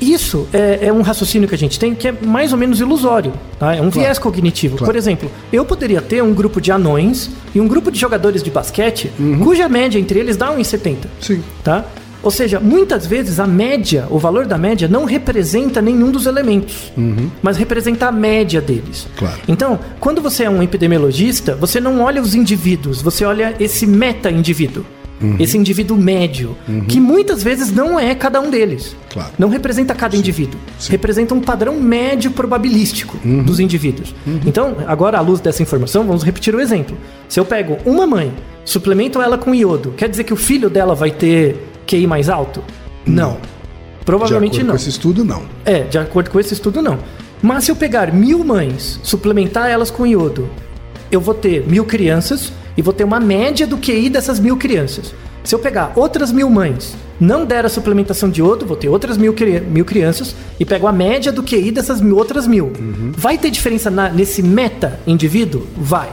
Isso 0.00 0.46
é, 0.52 0.86
é 0.86 0.92
um 0.92 1.02
raciocínio 1.02 1.48
que 1.48 1.54
a 1.54 1.58
gente 1.58 1.78
tem 1.78 1.94
que 1.94 2.08
é 2.08 2.12
mais 2.12 2.52
ou 2.52 2.58
menos 2.58 2.80
ilusório, 2.80 3.32
tá? 3.58 3.74
É 3.74 3.80
um 3.80 3.90
viés 3.90 4.18
cognitivo. 4.18 4.76
Claro. 4.76 4.92
Por 4.92 4.96
exemplo, 4.96 5.30
eu 5.52 5.64
poderia 5.64 6.00
ter 6.00 6.22
um 6.22 6.32
grupo 6.32 6.60
de 6.60 6.70
anões 6.70 7.30
e 7.54 7.60
um 7.60 7.66
grupo 7.66 7.90
de 7.90 7.98
jogadores 7.98 8.42
de 8.42 8.50
basquete 8.50 9.10
cuja 9.42 9.68
média 9.68 9.98
entre 9.98 10.18
eles 10.18 10.36
dá 10.36 10.52
1,70, 10.52 10.96
Sim. 11.20 11.42
tá? 11.64 11.84
Ou 12.22 12.30
seja, 12.30 12.58
muitas 12.58 13.06
vezes 13.06 13.38
a 13.38 13.46
média, 13.46 14.06
o 14.10 14.18
valor 14.18 14.44
da 14.44 14.58
média 14.58 14.88
não 14.88 15.04
representa 15.04 15.80
nenhum 15.80 16.10
dos 16.10 16.26
elementos, 16.26 16.92
mas 17.40 17.56
representa 17.56 18.08
a 18.08 18.12
média 18.12 18.60
deles. 18.60 19.06
Claro. 19.16 19.38
Então, 19.46 19.78
quando 20.00 20.20
você 20.20 20.44
é 20.44 20.50
um 20.50 20.62
epidemiologista, 20.62 21.54
você 21.54 21.80
não 21.80 22.02
olha 22.02 22.20
os 22.20 22.34
indivíduos, 22.34 23.00
você 23.00 23.24
olha 23.24 23.54
esse 23.60 23.86
meta-indivíduo. 23.86 24.84
Esse 25.38 25.58
indivíduo 25.58 25.96
médio, 25.96 26.56
que 26.86 27.00
muitas 27.00 27.42
vezes 27.42 27.72
não 27.72 27.98
é 27.98 28.14
cada 28.14 28.40
um 28.40 28.50
deles. 28.50 28.94
Claro. 29.10 29.30
Não 29.38 29.48
representa 29.48 29.94
cada 29.94 30.16
indivíduo. 30.16 30.58
Sim. 30.78 30.92
Representa 30.92 31.34
um 31.34 31.40
padrão 31.40 31.80
médio 31.80 32.30
probabilístico 32.30 33.16
dos 33.44 33.58
indivíduos. 33.58 34.14
Então, 34.46 34.76
agora, 34.86 35.18
à 35.18 35.20
luz 35.20 35.40
dessa 35.40 35.62
informação, 35.62 36.06
vamos 36.06 36.22
repetir 36.22 36.54
o 36.54 36.60
exemplo. 36.60 36.96
Se 37.28 37.40
eu 37.40 37.44
pego 37.44 37.78
uma 37.84 38.06
mãe, 38.06 38.32
suplemento 38.64 39.20
ela 39.20 39.36
com 39.36 39.54
iodo, 39.54 39.92
quer 39.96 40.08
dizer 40.08 40.24
que 40.24 40.32
o 40.32 40.36
filho 40.36 40.70
dela 40.70 40.94
vai 40.94 41.10
ter 41.10 41.68
QI 41.86 42.06
mais 42.06 42.28
alto? 42.28 42.62
Não. 43.04 43.32
De 43.32 44.04
Provavelmente 44.04 44.60
acordo 44.60 44.66
não. 44.66 44.74
com 44.74 44.76
esse 44.76 44.88
estudo, 44.88 45.24
não. 45.24 45.42
É, 45.64 45.80
de 45.80 45.98
acordo 45.98 46.30
com 46.30 46.38
esse 46.38 46.54
estudo, 46.54 46.80
não. 46.80 46.98
Mas 47.42 47.64
se 47.64 47.70
eu 47.70 47.76
pegar 47.76 48.12
mil 48.12 48.42
mães, 48.44 48.98
suplementar 49.02 49.68
elas 49.68 49.90
com 49.90 50.06
iodo, 50.06 50.48
eu 51.10 51.20
vou 51.20 51.34
ter 51.34 51.66
mil 51.66 51.84
crianças 51.84 52.52
e 52.78 52.82
vou 52.82 52.94
ter 52.94 53.04
uma 53.04 53.20
média 53.20 53.66
do 53.66 53.76
QI 53.76 54.08
dessas 54.08 54.38
mil 54.40 54.56
crianças. 54.56 55.12
Se 55.44 55.54
eu 55.54 55.58
pegar 55.58 55.92
outras 55.96 56.30
mil 56.32 56.48
mães, 56.48 56.94
não 57.20 57.44
der 57.44 57.64
a 57.66 57.68
suplementação 57.68 58.30
de 58.30 58.40
iodo, 58.40 58.64
vou 58.66 58.76
ter 58.76 58.88
outras 58.88 59.16
mil, 59.18 59.32
cri- 59.32 59.60
mil 59.60 59.84
crianças 59.84 60.34
e 60.60 60.64
pego 60.64 60.86
a 60.86 60.92
média 60.92 61.32
do 61.32 61.42
QI 61.42 61.70
dessas 61.72 62.00
mil, 62.00 62.16
outras 62.16 62.46
mil. 62.46 62.72
Vai 63.16 63.36
ter 63.36 63.50
diferença 63.50 63.90
na- 63.90 64.08
nesse 64.10 64.42
meta-indivíduo? 64.42 65.66
Vai. 65.76 66.08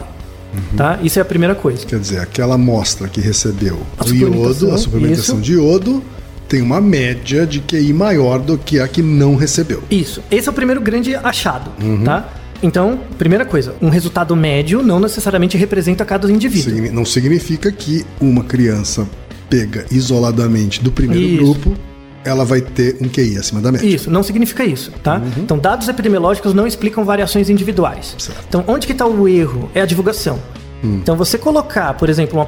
Tá? 0.78 1.00
Isso 1.04 1.20
é 1.20 1.22
a 1.22 1.26
primeira 1.26 1.54
coisa. 1.54 1.86
Quer 1.86 2.00
dizer, 2.00 2.20
aquela 2.20 2.56
amostra 2.56 3.08
que 3.10 3.20
recebeu 3.20 3.78
A 3.98 4.06
o 4.06 4.16
iodo, 4.16 4.72
a 4.74 4.78
suplementação 4.78 5.36
isso. 5.36 5.44
de 5.44 5.54
iodo, 5.54 6.02
tem 6.48 6.62
uma 6.62 6.80
média 6.80 7.46
de 7.46 7.60
QI 7.60 7.92
maior 7.92 8.40
do 8.40 8.58
que 8.58 8.80
a 8.80 8.88
que 8.88 9.02
não 9.02 9.36
recebeu. 9.36 9.84
Isso. 9.92 10.22
Esse 10.32 10.48
é 10.48 10.52
o 10.52 10.56
primeiro 10.56 10.80
grande 10.80 11.14
achado, 11.16 11.72
tá? 12.06 12.30
Então, 12.64 13.00
primeira 13.18 13.46
coisa, 13.46 13.76
um 13.82 13.90
resultado 13.90 14.36
médio 14.36 14.82
não 14.82 15.00
necessariamente 15.00 15.58
representa 15.58 16.06
cada 16.06 16.32
indivíduo. 16.32 16.92
Não 16.92 17.06
significa 17.06 17.72
que 17.72 18.06
uma 18.20 18.44
criança 18.44 19.08
pega 19.50 19.86
isoladamente 19.92 20.84
do 20.84 20.92
primeiro 20.92 21.24
Isso. 21.24 21.44
grupo, 21.44 21.76
ela 22.24 22.44
vai 22.44 22.62
ter 22.62 22.98
um 23.00 23.08
QI 23.08 23.38
acima 23.38 23.62
da 23.62 23.72
média. 23.72 23.86
Isso, 23.86 24.10
não 24.10 24.24
significa 24.24 24.66
isso, 24.66 24.92
tá? 25.04 25.22
Então, 25.38 25.60
dados 25.60 25.88
epidemiológicos 25.88 26.54
não 26.54 26.66
explicam 26.66 27.06
variações 27.06 27.50
individuais. 27.50 28.16
Certo. 28.18 28.44
Então, 28.48 28.64
onde 28.68 28.88
que 28.88 28.94
está 28.94 29.06
o 29.06 29.28
erro? 29.28 29.70
É 29.76 29.82
a 29.82 29.86
divulgação. 29.86 30.40
Então, 30.84 31.16
você 31.16 31.38
colocar, 31.38 31.94
por 31.96 32.10
exemplo, 32.10 32.40
uma, 32.40 32.48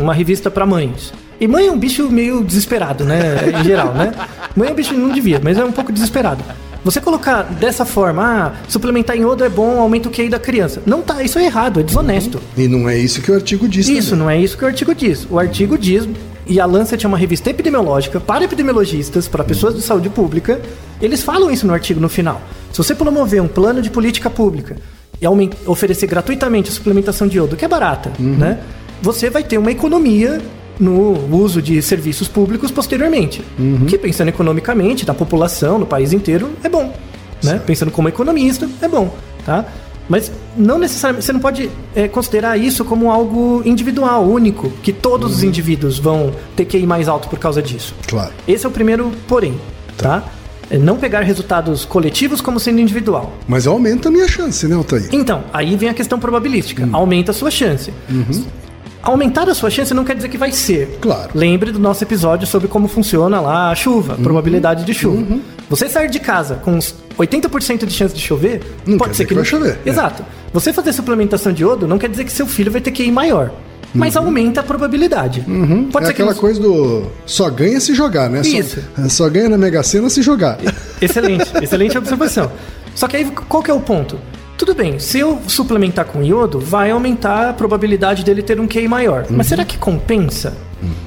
uma 0.00 0.14
revista 0.14 0.50
para 0.50 0.64
mães. 0.64 1.12
E 1.40 1.46
mãe 1.46 1.66
é 1.66 1.70
um 1.70 1.78
bicho 1.78 2.10
meio 2.10 2.42
desesperado, 2.42 3.04
né? 3.04 3.36
Em 3.60 3.64
geral, 3.64 3.92
né? 3.94 4.12
Mãe 4.56 4.68
é 4.68 4.72
um 4.72 4.74
bicho 4.74 4.94
não 4.94 5.10
devia, 5.10 5.40
mas 5.42 5.58
é 5.58 5.64
um 5.64 5.72
pouco 5.72 5.92
desesperado. 5.92 6.42
Você 6.84 7.00
colocar 7.00 7.42
dessa 7.42 7.84
forma, 7.84 8.22
ah, 8.24 8.52
suplementar 8.68 9.16
em 9.16 9.20
iodo 9.20 9.44
é 9.44 9.48
bom, 9.48 9.80
aumenta 9.80 10.08
o 10.08 10.12
QI 10.12 10.28
da 10.28 10.38
criança. 10.38 10.82
Não 10.86 11.02
tá, 11.02 11.22
isso 11.22 11.38
é 11.38 11.44
errado, 11.44 11.80
é 11.80 11.82
desonesto. 11.82 12.40
E 12.56 12.68
não 12.68 12.88
é 12.88 12.96
isso 12.96 13.20
que 13.20 13.30
o 13.30 13.34
artigo 13.34 13.68
diz 13.68 13.88
Isso, 13.88 14.10
também. 14.10 14.24
não 14.24 14.30
é 14.30 14.38
isso 14.38 14.56
que 14.56 14.64
o 14.64 14.66
artigo 14.66 14.94
diz. 14.94 15.26
O 15.28 15.38
artigo 15.38 15.76
diz, 15.76 16.08
e 16.46 16.60
a 16.60 16.64
Lancet 16.66 17.04
é 17.04 17.08
uma 17.08 17.18
revista 17.18 17.50
epidemiológica 17.50 18.20
para 18.20 18.44
epidemiologistas, 18.44 19.26
para 19.28 19.44
pessoas 19.44 19.74
de 19.74 19.82
saúde 19.82 20.08
pública, 20.08 20.60
eles 21.02 21.22
falam 21.22 21.50
isso 21.50 21.66
no 21.66 21.74
artigo 21.74 22.00
no 22.00 22.08
final. 22.08 22.40
Se 22.72 22.78
você 22.78 22.94
promover 22.94 23.42
um 23.42 23.48
plano 23.48 23.82
de 23.82 23.90
política 23.90 24.30
pública 24.30 24.76
e 25.20 25.26
oferecer 25.66 26.06
gratuitamente 26.06 26.70
a 26.70 26.72
suplementação 26.72 27.26
de 27.26 27.36
iodo, 27.38 27.56
que 27.56 27.64
é 27.64 27.68
barata, 27.68 28.12
né? 28.18 28.60
Você 29.02 29.28
vai 29.30 29.42
ter 29.44 29.58
uma 29.58 29.70
economia 29.70 30.40
no 30.78 31.36
uso 31.36 31.60
de 31.60 31.80
serviços 31.82 32.28
públicos 32.28 32.70
posteriormente. 32.70 33.42
Que 33.86 33.98
pensando 33.98 34.28
economicamente, 34.28 35.06
na 35.06 35.14
população, 35.14 35.78
no 35.78 35.86
país 35.86 36.12
inteiro, 36.12 36.50
é 36.62 36.68
bom. 36.68 36.94
Né? 37.42 37.60
Pensando 37.64 37.90
como 37.90 38.08
economista, 38.08 38.68
é 38.80 38.88
bom. 38.88 39.14
Tá? 39.44 39.64
Mas 40.08 40.32
não 40.56 40.78
necessariamente. 40.78 41.26
Você 41.26 41.32
não 41.32 41.40
pode 41.40 41.70
é, 41.94 42.08
considerar 42.08 42.56
isso 42.56 42.84
como 42.84 43.10
algo 43.10 43.62
individual, 43.64 44.24
único, 44.24 44.70
que 44.82 44.92
todos 44.92 45.36
os 45.36 45.42
indivíduos 45.42 45.98
vão 45.98 46.32
ter 46.56 46.64
QI 46.64 46.86
mais 46.86 47.08
alto 47.08 47.28
por 47.28 47.38
causa 47.38 47.60
disso. 47.62 47.94
Claro. 48.06 48.32
Esse 48.46 48.64
é 48.64 48.68
o 48.68 48.72
primeiro 48.72 49.12
porém, 49.26 49.60
tá? 49.96 50.24
É 50.70 50.76
não 50.76 50.96
pegar 50.96 51.20
resultados 51.20 51.84
coletivos 51.84 52.40
como 52.40 52.60
sendo 52.60 52.80
individual. 52.80 53.32
Mas 53.46 53.66
aumenta 53.66 54.08
a 54.08 54.12
minha 54.12 54.28
chance, 54.28 54.66
né, 54.66 54.74
Altair? 54.74 55.08
Então, 55.12 55.44
aí 55.52 55.76
vem 55.76 55.88
a 55.88 55.94
questão 55.94 56.18
probabilística. 56.18 56.88
Aumenta 56.92 57.30
a 57.30 57.34
sua 57.34 57.50
chance. 57.50 57.92
Aumentar 59.08 59.48
a 59.48 59.54
sua 59.54 59.70
chance 59.70 59.94
não 59.94 60.04
quer 60.04 60.14
dizer 60.16 60.28
que 60.28 60.36
vai 60.36 60.52
ser. 60.52 60.98
Claro. 61.00 61.30
Lembre 61.34 61.72
do 61.72 61.78
nosso 61.78 62.04
episódio 62.04 62.46
sobre 62.46 62.68
como 62.68 62.86
funciona 62.88 63.40
lá 63.40 63.70
a 63.70 63.74
chuva, 63.74 64.12
a 64.12 64.16
probabilidade 64.16 64.84
de 64.84 64.92
chuva. 64.92 65.24
Você 65.70 65.88
sair 65.88 66.10
de 66.10 66.20
casa 66.20 66.56
com 66.56 66.72
uns 66.72 66.94
80% 67.18 67.86
de 67.86 67.92
chance 67.94 68.14
de 68.14 68.20
chover, 68.20 68.60
Não 68.86 68.98
pode 68.98 69.16
ser 69.16 69.24
que 69.24 69.28
que 69.30 69.34
não 69.34 69.40
vai 69.42 69.50
chover, 69.50 69.78
é. 69.82 69.88
Exato. 69.88 70.22
Você 70.52 70.74
fazer 70.74 70.92
suplementação 70.92 71.54
de 71.54 71.62
iodo 71.62 71.88
não 71.88 71.96
quer 71.96 72.10
dizer 72.10 72.24
que 72.24 72.30
seu 72.32 72.46
filho 72.46 72.70
vai 72.70 72.82
ter 72.82 72.90
QI 72.90 73.10
maior. 73.10 73.50
Mas 73.94 74.14
aumenta 74.14 74.60
a 74.60 74.62
probabilidade. 74.62 75.40
Pode 75.90 76.04
é 76.04 76.08
ser 76.08 76.12
que 76.14 76.20
aquela 76.20 76.34
não- 76.34 76.38
coisa 76.38 76.60
do 76.60 77.06
só 77.24 77.48
ganha 77.48 77.80
se 77.80 77.94
jogar, 77.94 78.28
né? 78.28 78.42
Só- 78.42 78.58
Isso. 78.58 78.84
é, 79.02 79.08
Só, 79.08 79.26
ganha 79.30 79.48
na 79.48 79.56
Mega 79.56 79.82
Sena 79.82 80.10
se 80.10 80.20
jogar. 80.20 80.58
Excelente, 81.00 81.50
excelente 81.62 81.96
observação. 81.96 82.50
Só 82.94 83.08
que 83.08 83.16
aí 83.16 83.24
qual 83.48 83.62
que 83.62 83.70
é 83.70 83.74
o 83.74 83.80
ponto? 83.80 84.18
Tudo 84.58 84.74
bem, 84.74 84.98
se 84.98 85.20
eu 85.20 85.40
suplementar 85.46 86.04
com 86.04 86.20
iodo, 86.20 86.58
vai 86.58 86.90
aumentar 86.90 87.50
a 87.50 87.52
probabilidade 87.52 88.24
dele 88.24 88.42
ter 88.42 88.58
um 88.60 88.66
QI 88.66 88.88
maior. 88.88 89.24
Mas 89.30 89.46
será 89.46 89.64
que 89.64 89.78
compensa? 89.78 90.52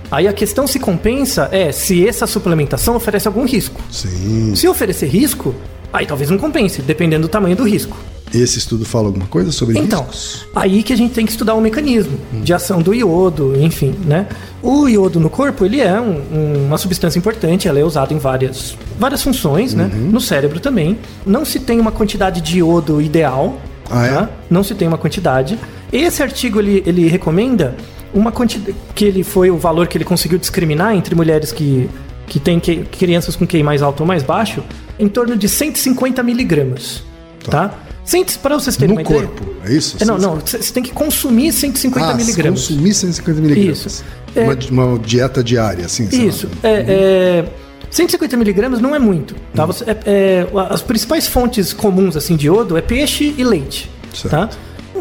Aí 0.10 0.26
a 0.26 0.34
questão 0.34 0.66
se 0.66 0.80
compensa 0.80 1.50
é 1.52 1.72
se 1.72 2.08
essa 2.08 2.26
suplementação 2.26 2.96
oferece 2.96 3.28
algum 3.28 3.46
risco. 3.46 3.82
Sim. 3.92 4.56
Se 4.56 4.70
oferecer 4.70 5.08
risco, 5.08 5.54
aí 5.92 6.06
talvez 6.06 6.30
não 6.30 6.38
compense, 6.38 6.82
dependendo 6.82 7.28
do 7.28 7.30
tamanho 7.30 7.56
do 7.56 7.64
risco. 7.64 7.98
Esse 8.34 8.60
estudo 8.60 8.86
fala 8.86 9.08
alguma 9.08 9.26
coisa 9.28 9.52
sobre 9.52 9.78
Então, 9.78 10.02
riscos? 10.04 10.46
aí 10.56 10.84
que 10.84 10.94
a 10.94 10.96
gente 10.96 11.14
tem 11.14 11.26
que 11.26 11.32
estudar 11.32 11.54
o 11.54 11.62
mecanismo 11.62 12.18
de 12.44 12.54
ação 12.54 12.82
do 12.82 12.94
iodo, 12.94 13.54
enfim, 13.62 13.94
né? 14.06 14.28
O 14.64 14.88
iodo 14.88 15.20
no 15.20 15.30
corpo, 15.30 15.66
ele 15.66 15.82
é 15.82 16.00
um- 16.00 16.22
um- 16.32 16.66
uma 16.68 16.78
substância 16.78 17.20
importante, 17.20 17.68
ela 17.68 17.80
é 17.80 17.84
usada 17.84 18.14
em 18.14 18.18
várias, 18.18 18.78
várias 18.98 19.22
funções, 19.22 19.74
né? 19.74 19.90
Uhum. 19.94 20.12
No 20.12 20.22
cérebro 20.22 20.60
também. 20.60 20.98
Não 21.26 21.44
se 21.44 21.60
tem 21.60 21.80
uma 21.80 21.92
quantidade 21.92 22.40
de 22.42 22.60
iodo 22.60 23.02
ideal, 23.02 23.60
Ah, 23.90 24.06
é? 24.08 24.10
tá? 24.14 24.30
Não 24.50 24.64
se 24.64 24.74
tem 24.76 24.88
uma 24.88 24.98
quantidade. 24.98 25.60
Esse 25.92 26.24
artigo, 26.24 26.60
ele, 26.60 26.82
ele 26.86 27.08
recomenda 27.08 27.76
uma 28.14 28.32
quantidade, 28.32 28.76
que 28.96 29.04
ele 29.06 29.24
foi 29.24 29.52
o 29.52 29.58
valor 29.58 29.88
que 29.88 29.98
ele 29.98 30.06
conseguiu 30.06 30.38
discriminar 30.40 30.96
entre 30.96 31.16
mulheres 31.16 31.52
que, 31.52 31.90
que 32.28 32.40
têm 32.40 32.60
que- 32.62 32.78
crianças 32.86 33.36
com 33.36 33.46
QI 33.46 33.62
mais 33.64 33.82
alto 33.82 34.02
ou 34.02 34.08
mais 34.08 34.24
baixo, 34.24 34.64
em 34.98 35.10
torno 35.10 35.36
de 35.36 35.50
150 35.50 36.24
miligramas, 36.24 37.04
tá? 37.50 37.74
Para 38.42 38.56
vocês 38.56 38.76
terem 38.76 38.96
No 38.96 39.02
uma 39.02 39.02
ideia. 39.02 39.28
corpo, 39.28 39.46
é 39.66 39.74
isso? 39.74 39.98
É, 40.00 40.06
não, 40.06 40.18
não. 40.18 40.36
Você 40.40 40.74
tem 40.74 40.84
que 40.84 40.92
consumir 40.92 41.52
150 41.54 42.06
ah, 42.06 42.14
miligramas. 42.16 42.62
consumir 42.68 42.94
150 42.94 43.42
miligramas. 43.42 43.86
Isso. 43.86 44.04
É- 44.36 44.44
Uma, 44.44 44.56
di- 44.56 44.72
uma 44.72 45.00
dieta 45.00 45.44
diária, 45.44 45.86
assim. 45.86 46.08
Isso. 46.12 46.50
É, 46.64 47.46
é, 47.46 47.46
150 47.90 48.36
miligramas 48.38 48.80
não 48.80 48.96
é 48.96 49.00
muito. 49.00 49.36
Tá? 49.54 49.66
Você- 49.66 49.84
é- 49.86 49.98
é, 50.06 50.48
as 50.70 50.82
principais 50.82 51.28
fontes 51.28 51.74
comuns 51.74 52.16
assim 52.18 52.36
de 52.36 52.48
iodo 52.48 52.76
é 52.78 52.82
peixe 52.82 53.34
e 53.38 53.44
leite. 53.44 53.90
Certo. 54.14 54.32
Tá? 54.32 54.50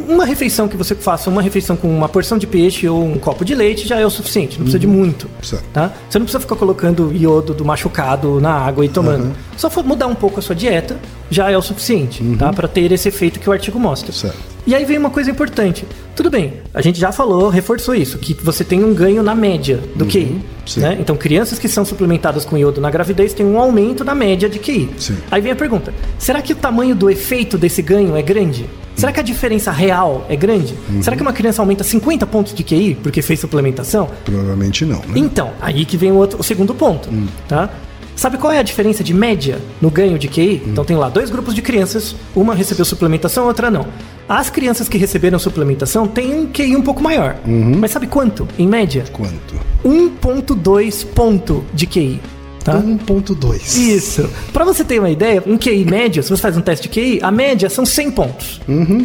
Uma 0.08 0.24
refeição 0.24 0.68
que 0.68 0.76
você 0.76 0.94
faça, 0.94 1.30
uma 1.30 1.42
refeição 1.42 1.76
com 1.76 1.88
uma 1.88 2.08
porção 2.08 2.38
de 2.38 2.46
peixe 2.46 2.88
ou 2.88 3.04
um 3.04 3.18
copo 3.18 3.44
de 3.44 3.54
leite 3.54 3.86
já 3.86 3.98
é 3.98 4.06
o 4.06 4.10
suficiente, 4.10 4.58
não 4.58 4.64
precisa 4.64 4.78
de 4.78 4.86
muito. 4.86 5.28
Tá? 5.72 5.92
Você 6.08 6.18
não 6.18 6.26
precisa 6.26 6.40
ficar 6.40 6.56
colocando 6.56 7.12
iodo 7.14 7.54
do 7.54 7.64
machucado 7.64 8.40
na 8.40 8.52
água 8.52 8.84
e 8.84 8.88
tomando. 8.88 9.32
Só 9.56 9.68
for 9.68 9.84
mudar 9.84 10.06
um 10.06 10.14
pouco 10.14 10.38
a 10.38 10.42
sua 10.42 10.54
dieta 10.54 10.96
já 11.30 11.50
é 11.50 11.56
o 11.56 11.62
suficiente, 11.62 12.24
tá? 12.38 12.52
Para 12.52 12.66
ter 12.66 12.90
esse 12.90 13.08
efeito 13.08 13.38
que 13.38 13.48
o 13.48 13.52
artigo 13.52 13.78
mostra. 13.78 14.12
Certo. 14.12 14.38
E 14.66 14.74
aí 14.74 14.84
vem 14.84 14.98
uma 14.98 15.10
coisa 15.10 15.30
importante. 15.30 15.86
Tudo 16.14 16.30
bem, 16.30 16.54
a 16.74 16.82
gente 16.82 17.00
já 17.00 17.10
falou, 17.12 17.48
reforçou 17.48 17.94
isso, 17.94 18.18
que 18.18 18.34
você 18.34 18.62
tem 18.62 18.84
um 18.84 18.92
ganho 18.92 19.22
na 19.22 19.34
média 19.34 19.80
do 19.94 20.04
QI. 20.04 20.40
sim. 20.66 20.80
Né? 20.80 20.98
Então, 21.00 21.16
crianças 21.16 21.58
que 21.58 21.68
são 21.68 21.84
suplementadas 21.84 22.44
com 22.44 22.58
iodo 22.58 22.80
na 22.80 22.90
gravidez 22.90 23.32
têm 23.32 23.46
um 23.46 23.58
aumento 23.58 24.04
na 24.04 24.14
média 24.14 24.48
de 24.48 24.58
QI. 24.58 24.90
Sim. 24.98 25.16
Aí 25.30 25.40
vem 25.40 25.52
a 25.52 25.56
pergunta: 25.56 25.94
será 26.18 26.42
que 26.42 26.52
o 26.52 26.56
tamanho 26.56 26.94
do 26.94 27.08
efeito 27.08 27.56
desse 27.56 27.80
ganho 27.80 28.16
é 28.16 28.22
grande? 28.22 28.68
Será 29.00 29.12
que 29.12 29.20
a 29.20 29.22
diferença 29.22 29.70
real 29.72 30.24
é 30.28 30.36
grande? 30.36 30.74
Uhum. 30.88 31.02
Será 31.02 31.16
que 31.16 31.22
uma 31.22 31.32
criança 31.32 31.62
aumenta 31.62 31.82
50 31.82 32.26
pontos 32.26 32.54
de 32.54 32.62
QI 32.62 32.96
porque 33.02 33.22
fez 33.22 33.40
suplementação? 33.40 34.08
Provavelmente 34.24 34.84
não, 34.84 34.98
né? 35.00 35.14
Então, 35.16 35.50
aí 35.60 35.84
que 35.84 35.96
vem 35.96 36.12
o, 36.12 36.16
outro- 36.16 36.38
o 36.40 36.42
segundo 36.42 36.74
ponto, 36.74 37.08
tá? 37.48 37.68
Sabe 38.16 38.36
qual 38.36 38.52
é 38.52 38.58
a 38.58 38.62
diferença 38.62 39.02
de 39.02 39.14
média 39.14 39.58
no 39.80 39.90
ganho 39.90 40.18
de 40.18 40.28
QI? 40.28 40.62
Então 40.66 40.84
tem 40.84 40.94
lá 40.96 41.08
dois 41.08 41.30
grupos 41.30 41.54
de 41.54 41.62
crianças, 41.62 42.14
uma 42.36 42.54
recebeu 42.54 42.84
suplementação, 42.84 43.46
outra 43.46 43.70
não. 43.70 43.86
As 44.28 44.50
crianças 44.50 44.90
que 44.90 44.98
receberam 44.98 45.38
suplementação 45.38 46.06
têm 46.06 46.34
um 46.34 46.46
QI 46.46 46.76
um 46.76 46.82
pouco 46.82 47.02
maior. 47.02 47.36
Mas 47.46 47.92
sabe 47.92 48.06
quanto, 48.06 48.46
em 48.58 48.66
média? 48.68 49.04
Quanto? 49.12 49.54
1.2 49.84 51.06
ponto 51.14 51.64
de 51.72 51.86
QI, 51.86 52.20
tá? 52.64 52.74
1.2. 52.74 53.76
Isso. 53.76 54.28
Pra 54.52 54.64
você 54.64 54.84
ter 54.84 54.98
uma 54.98 55.10
ideia, 55.10 55.42
um 55.46 55.56
QI 55.56 55.84
médio, 55.84 56.22
se 56.22 56.30
você 56.30 56.40
faz 56.40 56.56
um 56.56 56.60
teste 56.60 56.88
de 56.88 56.94
QI, 56.94 57.20
a 57.22 57.30
média 57.30 57.68
são 57.68 57.84
100 57.84 58.10
pontos. 58.10 58.60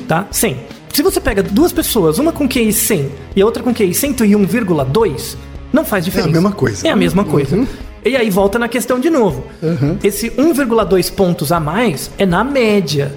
Tá? 0.07 0.27
100. 0.31 0.57
Se 0.93 1.01
você 1.03 1.19
pega 1.19 1.43
duas 1.43 1.73
pessoas, 1.73 2.19
uma 2.19 2.31
com 2.31 2.47
QI 2.47 2.71
100 2.71 3.11
e 3.35 3.41
a 3.41 3.45
outra 3.45 3.61
com 3.61 3.73
QI 3.73 3.89
101,2, 3.91 5.35
não 5.73 5.83
faz 5.83 6.05
diferença. 6.05 6.29
mesma 6.31 6.51
coisa. 6.51 6.87
É 6.87 6.91
a 6.91 6.95
mesma 6.95 7.23
coisa. 7.25 7.67
E 8.05 8.15
aí 8.15 8.29
volta 8.29 8.59
na 8.59 8.67
questão 8.67 8.99
de 8.99 9.09
novo. 9.09 9.43
Esse 10.03 10.29
1,2 10.29 11.11
pontos 11.11 11.51
a 11.51 11.59
mais 11.59 12.11
é 12.19 12.25
na 12.25 12.43
média. 12.43 13.11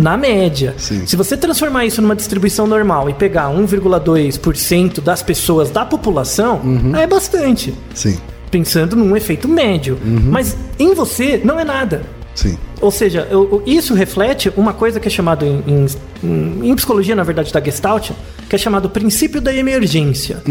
Na 0.00 0.16
média. 0.16 0.74
Sim. 0.76 1.06
Se 1.06 1.14
você 1.14 1.36
transformar 1.36 1.86
isso 1.86 2.02
numa 2.02 2.16
distribuição 2.16 2.66
normal 2.66 3.08
e 3.08 3.14
pegar 3.14 3.50
1,2% 3.50 5.00
das 5.00 5.22
pessoas 5.22 5.70
da 5.70 5.86
população, 5.86 6.60
é 7.00 7.06
bastante 7.06 7.72
Sim, 7.94 8.18
pensando 8.50 8.94
num 8.96 9.16
efeito 9.16 9.48
médio. 9.48 9.98
Mas 10.04 10.56
em 10.78 10.94
você 10.94 11.40
não 11.44 11.58
é 11.58 11.64
nada. 11.64 12.02
sim. 12.34 12.56
Ou 12.82 12.90
seja, 12.90 13.26
eu- 13.30 13.62
isso 13.64 13.94
reflete 13.94 14.52
uma 14.54 14.74
coisa 14.74 15.00
que 15.00 15.08
é 15.08 15.10
chamado 15.10 15.46
em, 15.46 15.86
em- 16.22 16.68
em- 16.68 16.74
psicologia, 16.76 17.16
na 17.16 17.22
verdade, 17.22 17.50
da 17.50 17.58
Gestalt, 17.60 18.10
que 18.50 18.54
é 18.54 18.58
chamado 18.58 18.90
princípio 18.90 19.40
da 19.40 19.54
emergência. 19.54 20.42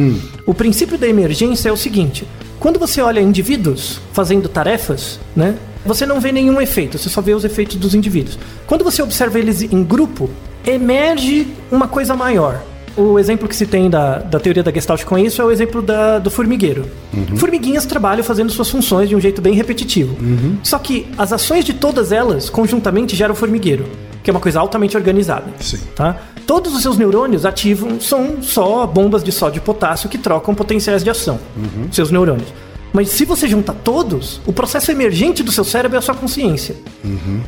O 0.48 0.54
princípio 0.54 0.98
da 0.98 1.08
emergência 1.08 1.70
é 1.70 1.72
o 1.72 1.78
seguinte: 1.78 2.28
quando 2.60 2.80
você 2.80 3.00
olha 3.02 3.20
indivíduos 3.22 4.02
fazendo 4.12 4.50
tarefas, 4.50 5.20
né, 5.36 5.54
você 5.86 6.04
não 6.08 6.20
vê 6.20 6.32
nenhum 6.32 6.60
efeito, 6.60 6.98
você 6.98 7.08
só 7.10 7.22
vê 7.22 7.36
os 7.36 7.46
efeitos 7.46 7.76
dos 7.76 7.94
indivíduos. 7.94 8.40
Quando 8.66 8.84
você 8.84 9.04
observa 9.04 9.38
eles 9.38 9.62
em 9.62 9.84
grupo, 9.84 10.28
emerge 10.66 11.48
uma 11.72 11.88
coisa 11.88 12.16
maior. 12.16 12.62
O 12.98 13.20
exemplo 13.20 13.48
que 13.48 13.56
se 13.56 13.66
tem 13.66 13.90
da, 13.90 14.20
da 14.20 14.40
teoria 14.40 14.64
da 14.64 14.72
Gestalt 14.72 15.04
com 15.04 15.18
isso 15.18 15.42
é 15.42 15.46
o 15.46 15.52
exemplo 15.52 15.82
da- 15.82 16.18
do 16.20 16.32
formigueiro. 16.32 16.86
Formiguinhas 17.36 17.86
trabalham 17.86 18.24
fazendo 18.24 18.50
suas 18.52 18.70
funções 18.70 19.10
de 19.10 19.16
um 19.16 19.20
jeito 19.20 19.42
bem 19.42 19.54
repetitivo. 19.54 20.16
Só 20.64 20.80
que 20.80 21.06
as 21.18 21.34
ações 21.34 21.66
de 21.66 21.74
todas 21.74 22.12
elas, 22.12 22.50
conjuntamente, 22.50 23.16
geram 23.16 23.34
o 23.34 23.36
formigueiro, 23.38 23.86
que 24.24 24.30
é 24.30 24.34
uma 24.34 24.40
coisa 24.40 24.60
altamente 24.62 24.96
organizada. 24.96 25.46
Sim. 25.60 25.80
Tá? 25.96 26.16
Todos 26.48 26.74
os 26.76 26.82
seus 26.82 26.98
neurônios 26.98 27.46
ativam 27.46 28.00
são 28.00 28.42
só 28.42 28.86
bombas 28.88 29.24
de 29.24 29.32
sódio 29.32 29.58
e 29.58 29.62
potássio 29.62 30.08
que 30.08 30.18
trocam 30.18 30.56
potenciais 30.56 31.04
de 31.04 31.10
ação. 31.10 31.38
Seus 31.92 32.12
neurônios. 32.12 32.48
Mas 32.96 33.10
se 33.10 33.26
você 33.26 33.46
junta 33.46 33.74
todos, 33.74 34.40
o 34.46 34.54
processo 34.54 34.90
emergente 34.90 35.44
do 35.44 35.52
seu 35.52 35.66
cérebro 35.66 35.98
é 35.98 36.00
a 36.00 36.02
sua 36.02 36.16
consciência. 36.16 36.78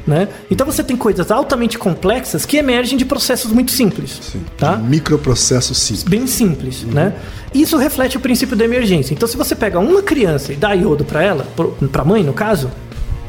Né? 0.06 0.28
Então 0.52 0.66
você 0.66 0.84
tem 0.84 0.98
coisas 0.98 1.32
altamente 1.32 1.78
complexas 1.78 2.46
que 2.46 2.58
emergem 2.58 2.98
de 2.98 3.06
processos 3.06 3.50
muito 3.54 3.72
simples. 3.72 4.20
Tá? 4.58 4.76
Microprocesso 4.76 5.74
simples. 5.74 6.04
bem 6.04 6.28
simples, 6.28 6.84
né? 6.84 7.14
Isso 7.54 7.78
reflete 7.78 8.18
o 8.18 8.20
princípio 8.20 8.58
da 8.58 8.66
emergência. 8.66 9.14
Então, 9.14 9.26
se 9.26 9.38
você 9.38 9.56
pega 9.56 9.80
uma 9.80 10.02
criança 10.04 10.52
e 10.52 10.58
dá 10.58 10.74
iodo 10.74 11.06
para 11.06 11.24
ela, 11.24 11.48
para 11.94 12.04
mãe 12.04 12.22
no 12.26 12.34
caso, 12.34 12.70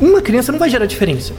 uma 0.01 0.21
criança 0.21 0.51
não 0.51 0.59
vai 0.59 0.69
gerar 0.69 0.87
diferença. 0.87 1.33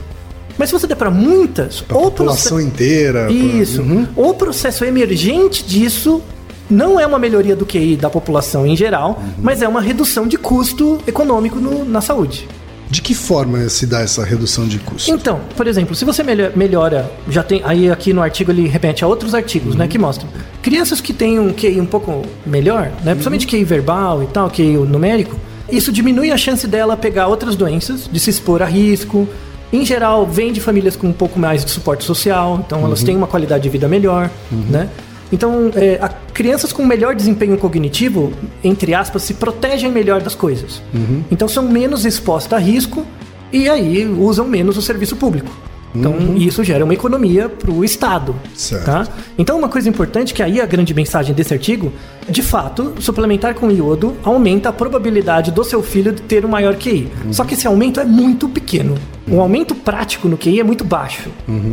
Mas 0.56 0.70
se 0.70 0.72
você 0.72 0.86
der 0.86 0.94
para 0.94 1.10
muitas, 1.10 1.82
Pra 1.82 1.96
ou 1.98 2.04
população 2.04 2.56
proce- 2.56 2.66
inteira. 2.66 3.24
pra- 3.24 3.32
isso, 3.32 3.82
Uhum. 3.82 4.06
o 4.16 4.32
processo 4.32 4.82
emergente 4.84 5.62
disso 5.62 6.22
não 6.70 6.98
é 7.00 7.06
uma 7.06 7.18
melhoria 7.18 7.56
do 7.56 7.66
QI 7.66 7.96
da 7.96 8.08
população 8.08 8.66
em 8.66 8.76
geral, 8.76 9.20
Uhum. 9.22 9.32
mas 9.42 9.60
é 9.62 9.68
uma 9.68 9.80
redução 9.80 10.26
de 10.26 10.36
custo 10.38 10.98
econômico 11.06 11.58
no- 11.58 11.84
na 11.84 12.00
saúde. 12.00 12.48
De 12.88 13.00
que 13.02 13.14
forma 13.14 13.68
se 13.68 13.86
dá 13.86 14.00
essa 14.00 14.24
redução 14.24 14.66
de 14.66 14.78
custo? 14.80 15.10
Então, 15.12 15.38
por 15.56 15.66
exemplo, 15.68 15.94
se 15.94 16.04
você 16.04 16.24
melho- 16.24 16.50
melhora, 16.56 17.08
já 17.28 17.40
tem 17.42 17.60
aí 17.64 17.88
aqui 17.88 18.12
no 18.12 18.20
artigo 18.20 18.50
ele 18.50 18.66
repete 18.66 19.04
a 19.04 19.06
outros 19.06 19.32
artigos, 19.34 19.76
né, 19.76 19.86
que 19.86 19.96
mostram 19.96 20.28
crianças 20.60 21.00
que 21.00 21.12
têm 21.12 21.38
um 21.38 21.52
QI 21.52 21.80
um 21.80 21.86
pouco 21.86 22.22
melhor, 22.44 22.90
né, 23.04 23.12
principalmente 23.12 23.46
QI 23.46 23.62
verbal 23.62 24.22
e 24.24 24.26
tal, 24.26 24.50
QI 24.50 24.76
numérico, 24.76 25.36
isso 25.70 25.92
diminui 25.92 26.32
a 26.32 26.36
chance 26.36 26.66
dela 26.66 26.96
pegar 26.96 27.28
outras 27.28 27.54
doenças, 27.54 28.08
de 28.10 28.18
se 28.18 28.30
expor 28.30 28.60
a 28.60 28.66
risco. 28.66 29.28
Em 29.72 29.84
geral, 29.86 30.26
vem 30.26 30.52
de 30.52 30.60
famílias 30.60 30.96
com 30.96 31.06
um 31.06 31.12
pouco 31.12 31.38
mais 31.38 31.64
de 31.64 31.70
suporte 31.70 32.02
social, 32.02 32.60
então 32.66 32.84
elas 32.84 33.04
têm 33.04 33.16
uma 33.16 33.28
qualidade 33.28 33.62
de 33.62 33.68
vida 33.68 33.86
melhor, 33.86 34.28
né? 34.68 34.88
Então, 35.32 35.70
é, 35.74 36.00
crianças 36.32 36.72
com 36.72 36.84
melhor 36.84 37.14
desempenho 37.14 37.56
cognitivo, 37.56 38.32
entre 38.64 38.94
aspas, 38.94 39.22
se 39.22 39.34
protegem 39.34 39.90
melhor 39.90 40.20
das 40.20 40.34
coisas. 40.34 40.82
Então, 41.30 41.46
são 41.46 41.68
menos 41.68 42.04
expostas 42.04 42.52
a 42.54 42.58
risco 42.58 43.06
e 43.52 43.68
aí 43.68 44.06
usam 44.06 44.46
menos 44.46 44.76
o 44.76 44.82
serviço 44.82 45.16
público. 45.16 45.50
Então, 45.94 46.36
isso 46.36 46.62
gera 46.62 46.84
uma 46.84 46.94
economia 46.94 47.48
para 47.48 47.70
o 47.70 47.84
Estado. 47.84 48.34
Certo. 48.54 48.84
Tá? 48.84 49.08
Então, 49.36 49.58
uma 49.58 49.68
coisa 49.68 49.88
importante, 49.88 50.32
que 50.32 50.42
aí 50.42 50.60
é 50.60 50.62
a 50.62 50.66
grande 50.66 50.94
mensagem 50.94 51.34
desse 51.34 51.52
artigo, 51.52 51.92
de 52.28 52.42
fato, 52.42 52.94
suplementar 53.00 53.54
com 53.54 53.70
iodo 53.70 54.16
aumenta 54.22 54.68
a 54.68 54.72
probabilidade 54.72 55.50
do 55.50 55.64
seu 55.64 55.82
filho 55.82 56.12
de 56.12 56.22
ter 56.22 56.44
um 56.44 56.48
maior 56.48 56.76
QI. 56.76 57.08
Só 57.32 57.44
que 57.44 57.54
esse 57.54 57.66
aumento 57.66 57.98
é 57.98 58.04
muito 58.04 58.48
pequeno. 58.48 58.94
O 59.28 59.40
aumento 59.40 59.74
prático 59.74 60.28
no 60.28 60.36
QI 60.38 60.60
é 60.60 60.64
muito 60.64 60.84
baixo. 60.84 61.28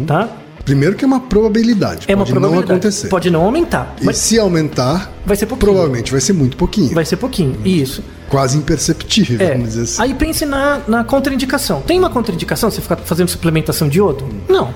Tá? 0.07 0.27
Primeiro 0.67 0.95
que 0.97 1.05
é 1.05 1.07
uma 1.07 1.21
probabilidade. 1.21 2.05
É 2.07 2.13
uma 2.13 2.19
pode 2.25 2.31
probabilidade. 2.31 2.67
não 2.69 2.75
acontecer. 2.75 3.07
Pode 3.07 3.29
não 3.31 3.41
aumentar, 3.43 3.95
E 4.01 4.05
mas 4.05 4.17
se 4.17 4.37
aumentar, 4.37 5.11
vai 5.25 5.35
ser 5.37 5.45
pouquinho. 5.45 5.71
provavelmente 5.71 6.11
vai 6.11 6.19
ser 6.21 6.33
muito 6.33 6.57
pouquinho. 6.57 6.93
Vai 6.93 7.05
ser 7.05 7.15
pouquinho. 7.15 7.55
Isso. 7.65 8.03
Quase 8.29 8.57
imperceptível, 8.57 9.39
É. 9.39 9.51
vamos 9.53 9.69
dizer 9.69 9.83
assim. 9.83 10.01
Aí 10.01 10.13
pense 10.13 10.45
na, 10.45 10.81
na 10.87 11.03
contraindicação. 11.05 11.81
Tem 11.81 11.97
uma 11.97 12.09
contraindicação 12.09 12.69
você 12.69 12.81
ficar 12.81 12.97
fazendo 12.97 13.29
suplementação 13.29 13.87
de 13.87 13.97
iodo? 13.99 14.25
Não. 14.49 14.69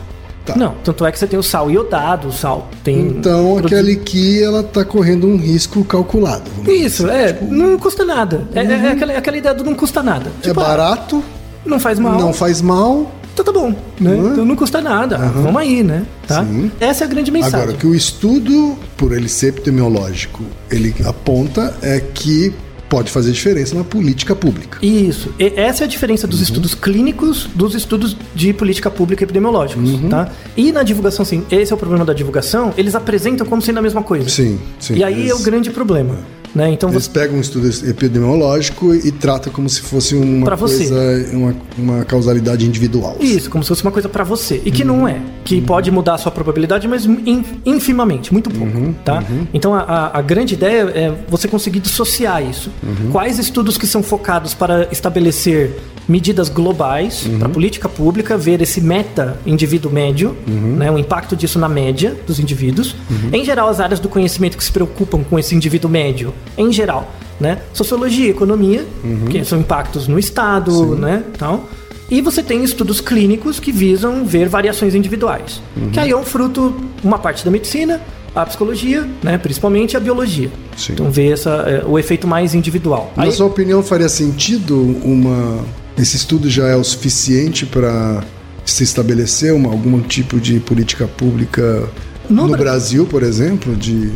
Tá. 0.45 0.55
Não. 0.55 0.73
Tanto 0.83 1.05
é 1.05 1.11
que 1.11 1.19
você 1.19 1.27
tem 1.27 1.37
o 1.37 1.43
sal 1.43 1.69
iodado, 1.69 2.29
o 2.29 2.31
sal 2.31 2.67
tem. 2.83 2.97
Então, 2.99 3.57
aquele 3.59 3.97
que 3.97 4.41
ela 4.41 4.63
tá 4.63 4.83
correndo 4.83 5.27
um 5.27 5.35
risco 5.37 5.83
calculado. 5.83 6.49
vamos 6.55 6.65
dizer 6.71 6.85
Isso, 6.85 7.05
assim. 7.05 7.15
é. 7.15 7.39
Não 7.41 7.77
custa 7.77 8.03
nada. 8.05 8.47
É, 8.55 8.61
é- 8.61 8.63
é 8.87 8.91
aquela, 8.93 9.11
é 9.13 9.17
aquela 9.17 9.37
ideia 9.37 9.53
do 9.53 9.63
não 9.63 9.75
custa 9.75 10.01
nada. 10.01 10.31
É 10.39 10.47
Tipo, 10.47 10.59
ah, 10.61 10.63
barato, 10.63 11.23
não 11.65 11.79
faz 11.79 11.99
mal. 11.99 12.17
não 12.17 12.33
faz 12.33 12.59
mal. 12.61 13.11
Então 13.41 13.53
tá 13.53 13.59
bom. 13.59 13.75
Né? 13.99 14.17
Então 14.17 14.45
não 14.45 14.55
custa 14.55 14.81
nada. 14.81 15.17
Vamos 15.17 15.59
aí, 15.61 15.83
né? 15.83 16.05
Tá? 16.27 16.45
Sim. 16.45 16.71
Essa 16.79 17.03
é 17.03 17.07
a 17.07 17.09
grande 17.09 17.31
mensagem. 17.31 17.59
Agora, 17.59 17.71
o 17.75 17.77
que 17.77 17.87
o 17.87 17.95
estudo, 17.95 18.77
por 18.95 19.11
ele 19.11 19.27
ser 19.27 19.47
epidemiológico, 19.47 20.43
ele 20.69 20.93
aponta 21.05 21.75
é 21.81 21.99
que 21.99 22.53
pode 22.87 23.09
fazer 23.09 23.31
diferença 23.31 23.73
na 23.73 23.83
política 23.85 24.35
pública. 24.35 24.77
Isso. 24.85 25.33
E 25.39 25.53
essa 25.55 25.83
é 25.83 25.85
a 25.85 25.87
diferença 25.87 26.27
Uhum. 26.27 26.31
dos 26.31 26.41
estudos 26.41 26.75
clínicos 26.75 27.49
dos 27.55 27.73
estudos 27.73 28.17
de 28.35 28.51
política 28.53 28.91
pública 28.91 29.23
epidemiológicos, 29.23 29.91
Uhum. 29.91 30.09
tá? 30.09 30.29
E 30.57 30.73
na 30.73 30.83
divulgação, 30.83 31.23
sim, 31.23 31.41
esse 31.49 31.71
é 31.71 31.75
o 31.75 31.77
problema 31.77 32.03
da 32.03 32.11
divulgação, 32.13 32.73
eles 32.77 32.93
apresentam 32.93 33.47
como 33.47 33.61
sendo 33.61 33.79
a 33.79 33.81
mesma 33.81 34.03
coisa. 34.03 34.27
Sim, 34.29 34.59
sim. 34.77 34.95
E 34.95 35.03
aí 35.05 35.29
é 35.29 35.33
o 35.33 35.39
grande 35.39 35.69
problema, 35.71 36.17
né? 36.53 36.71
Então 36.71 36.89
Eles 36.89 37.05
você 37.05 37.09
pegam 37.11 37.37
um 37.37 37.41
estudo 37.41 37.67
epidemiológico 37.89 38.93
e 38.93 39.11
tratam 39.11 39.51
como 39.51 39.69
se 39.69 39.81
fosse 39.81 40.15
uma 40.15 40.55
coisa, 40.57 41.29
uma, 41.33 41.55
uma 41.77 42.05
causalidade 42.05 42.65
individual. 42.65 43.15
isso, 43.19 43.49
como 43.49 43.63
se 43.63 43.69
fosse 43.69 43.83
uma 43.83 43.91
coisa 43.91 44.09
pra 44.09 44.23
você, 44.23 44.61
e 44.65 44.71
que 44.71 44.81
Uhum. 44.83 44.87
não 44.97 45.07
é, 45.07 45.19
que 45.43 45.61
pode 45.61 45.89
mudar 45.91 46.15
a 46.15 46.17
sua 46.17 46.31
probabilidade, 46.31 46.87
mas 46.87 47.05
in- 47.05 47.43
infimamente, 47.65 48.31
muito 48.33 48.49
pouco, 48.49 48.77
Uhum. 48.77 48.93
tá? 49.05 49.23
Então 49.53 49.73
a, 49.73 49.79
a- 49.81 50.19
a 50.19 50.21
grande 50.21 50.53
ideia 50.53 50.81
é 50.93 51.13
você 51.29 51.47
conseguir 51.47 51.79
dissociar 51.79 52.43
isso. 52.47 52.69
Uhum. 52.83 53.11
Quais 53.11 53.39
estudos 53.39 53.77
que 53.77 53.87
são 53.87 54.03
focados 54.03 54.53
para 54.53 54.87
estabelecer 54.91 55.77
medidas 56.07 56.49
globais 56.49 57.25
Uhum. 57.25 57.39
para 57.39 57.49
política 57.49 57.87
pública, 57.89 58.37
ver 58.37 58.61
esse 58.61 58.81
meta 58.81 59.37
indivíduo 59.45 59.91
médio, 59.91 60.35
Uhum. 60.47 60.75
né, 60.77 60.91
o 60.91 60.97
impacto 60.97 61.35
disso 61.35 61.57
na 61.59 61.69
média 61.69 62.15
dos 62.27 62.39
indivíduos. 62.39 62.95
Em 63.31 63.43
geral, 63.45 63.69
as 63.69 63.79
áreas 63.79 63.99
do 63.99 64.09
conhecimento 64.09 64.57
que 64.57 64.63
se 64.63 64.71
preocupam 64.71 65.23
com 65.23 65.37
esse 65.39 65.55
indivíduo 65.55 65.89
médio, 65.89 66.33
em 66.57 66.71
geral, 66.71 67.11
né, 67.39 67.59
sociologia, 67.73 68.29
economia, 68.29 68.85
Uhum. 69.03 69.25
que 69.29 69.43
são 69.45 69.59
impactos 69.59 70.07
no 70.07 70.17
Estado, 70.19 70.95
né, 70.95 71.23
tal. 71.37 71.65
E 72.09 72.19
você 72.21 72.43
tem 72.43 72.61
estudos 72.63 72.99
clínicos 72.99 73.59
que 73.59 73.71
visam 73.71 74.25
ver 74.25 74.49
variações 74.49 74.93
individuais. 74.93 75.61
Que 75.93 75.99
aí 75.99 76.11
é 76.11 76.17
um 76.17 76.23
fruto, 76.25 76.75
uma 77.03 77.17
parte 77.17 77.45
da 77.45 77.49
medicina, 77.49 78.01
a 78.35 78.45
psicologia, 78.45 79.07
né, 79.23 79.37
principalmente 79.37 79.95
a 79.95 79.99
biologia. 79.99 80.49
Sim. 80.75 80.93
Então 80.93 81.09
ver 81.09 81.31
essa, 81.33 81.49
é, 81.67 81.85
o 81.85 81.97
efeito 81.97 82.27
mais 82.27 82.53
individual. 82.53 83.13
Na 83.15 83.23
Aí- 83.23 83.31
sua 83.31 83.45
opinião, 83.45 83.81
faria 83.81 84.09
sentido 84.09 84.75
uma. 85.03 85.63
Esse 86.01 86.15
estudo 86.17 86.49
já 86.49 86.67
é 86.67 86.75
o 86.75 86.83
suficiente 86.83 87.65
para 87.65 88.23
se 88.65 88.83
estabelecer 88.83 89.53
uma, 89.53 89.69
algum 89.69 90.01
tipo 90.01 90.39
de 90.39 90.59
política 90.59 91.07
pública 91.07 91.87
No 92.29 92.43
no, 92.43 92.47
Bra- 92.49 92.57
Brasil, 92.57 93.05
por 93.05 93.21
exemplo? 93.21 93.75
De... 93.75 94.11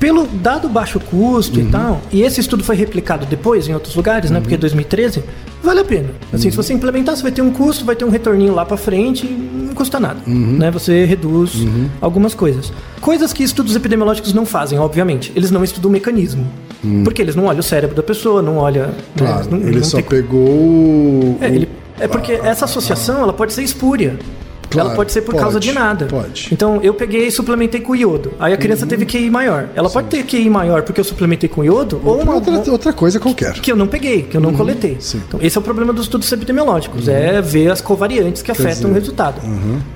pelo 0.00 0.26
dado 0.26 0.68
baixo 0.68 0.98
custo 0.98 1.60
Uhum. 1.60 1.66
e 1.66 1.70
tal, 1.70 2.02
e 2.10 2.22
esse 2.22 2.40
estudo 2.40 2.64
foi 2.64 2.74
replicado 2.74 3.26
depois 3.26 3.68
em 3.68 3.74
outros 3.74 3.94
lugares, 3.94 4.30
né? 4.30 4.40
Porque 4.40 4.54
é 4.54 4.58
2013, 4.58 5.22
vale 5.62 5.80
a 5.80 5.84
pena. 5.84 6.08
Assim, 6.32 6.46
Uhum. 6.46 6.50
se 6.50 6.56
você 6.56 6.72
implementar, 6.72 7.14
você 7.16 7.22
vai 7.22 7.32
ter 7.32 7.42
um 7.42 7.50
custo, 7.52 7.84
vai 7.84 7.94
ter 7.94 8.04
um 8.04 8.10
retorninho 8.10 8.54
lá 8.54 8.64
pra 8.64 8.76
frente, 8.76 9.26
e 9.26 9.66
não 9.68 9.74
custa 9.74 10.00
nada, 10.00 10.20
Uhum. 10.26 10.56
né? 10.58 10.70
Você 10.70 11.04
reduz 11.04 11.52
algumas 12.00 12.34
coisas. 12.34 12.72
Coisas 13.00 13.32
que 13.32 13.42
estudos 13.42 13.74
epidemiológicos 13.74 14.32
não 14.34 14.44
fazem, 14.44 14.78
obviamente. 14.78 15.32
Eles 15.34 15.50
não 15.50 15.64
estudam 15.64 15.88
o 15.88 15.92
mecanismo. 15.92 16.46
Porque 17.04 17.20
eles 17.20 17.34
não 17.36 17.44
olham 17.46 17.60
o 17.60 17.62
cérebro 17.62 17.94
da 17.96 18.02
pessoa, 18.02 18.40
não 18.42 18.56
olham... 18.58 18.86
né, 18.86 18.92
Uhum. 19.20 19.26
Claro, 19.26 19.48
não- 19.50 19.58
ele 19.58 19.76
não 19.78 19.84
só 19.84 19.96
tem- 19.98 20.06
pegou. 20.06 21.36
É, 21.40 21.46
ele- 21.46 21.68
é 21.98 22.08
porque 22.08 22.32
essa 22.32 22.64
associação 22.64 23.20
ela 23.22 23.32
pode 23.32 23.52
ser 23.52 23.62
espúria. 23.62 24.18
Claro, 24.70 24.88
ela 24.90 24.96
pode 24.96 25.10
ser 25.10 25.22
por 25.22 25.32
pode, 25.32 25.42
causa 25.42 25.58
de 25.58 25.72
nada. 25.72 26.06
pode. 26.06 26.48
Então 26.52 26.78
eu 26.80 26.94
peguei 26.94 27.26
e 27.26 27.30
suplementei 27.32 27.80
com 27.80 27.92
iodo. 27.96 28.30
Aí 28.38 28.52
a 28.52 28.56
criança 28.56 28.86
teve 28.86 29.04
QI 29.04 29.28
maior. 29.28 29.68
Ela 29.74 29.90
pode 29.90 30.06
ter 30.06 30.22
QI 30.24 30.48
maior 30.48 30.82
porque 30.82 31.00
eu 31.00 31.04
suplementei 31.04 31.48
com 31.48 31.64
iodo 31.64 32.00
ou 32.04 32.20
uma 32.22 32.34
outra, 32.36 32.70
outra 32.70 32.92
coisa 32.92 33.18
qualquer. 33.18 33.52
que 33.54 33.72
eu 33.72 33.74
não 33.74 33.88
peguei, 33.88 34.22
que 34.22 34.36
eu 34.36 34.40
não 34.40 34.52
coletei. 34.54 34.96
sim. 35.00 35.18
Uhum. 35.18 35.24
Então, 35.26 35.40
esse 35.42 35.58
é 35.58 35.60
o 35.60 35.64
problema 35.64 35.92
dos 35.92 36.04
estudos 36.04 36.30
epidemiológicos, 36.30 37.08
é 37.08 37.42
ver 37.42 37.68
as 37.72 37.80
covariantes 37.80 38.42
que 38.42 38.50
afetam 38.52 38.70
dizer, 38.72 38.84
uhum. 38.86 38.90
o 38.92 38.94
resultado, 38.94 39.40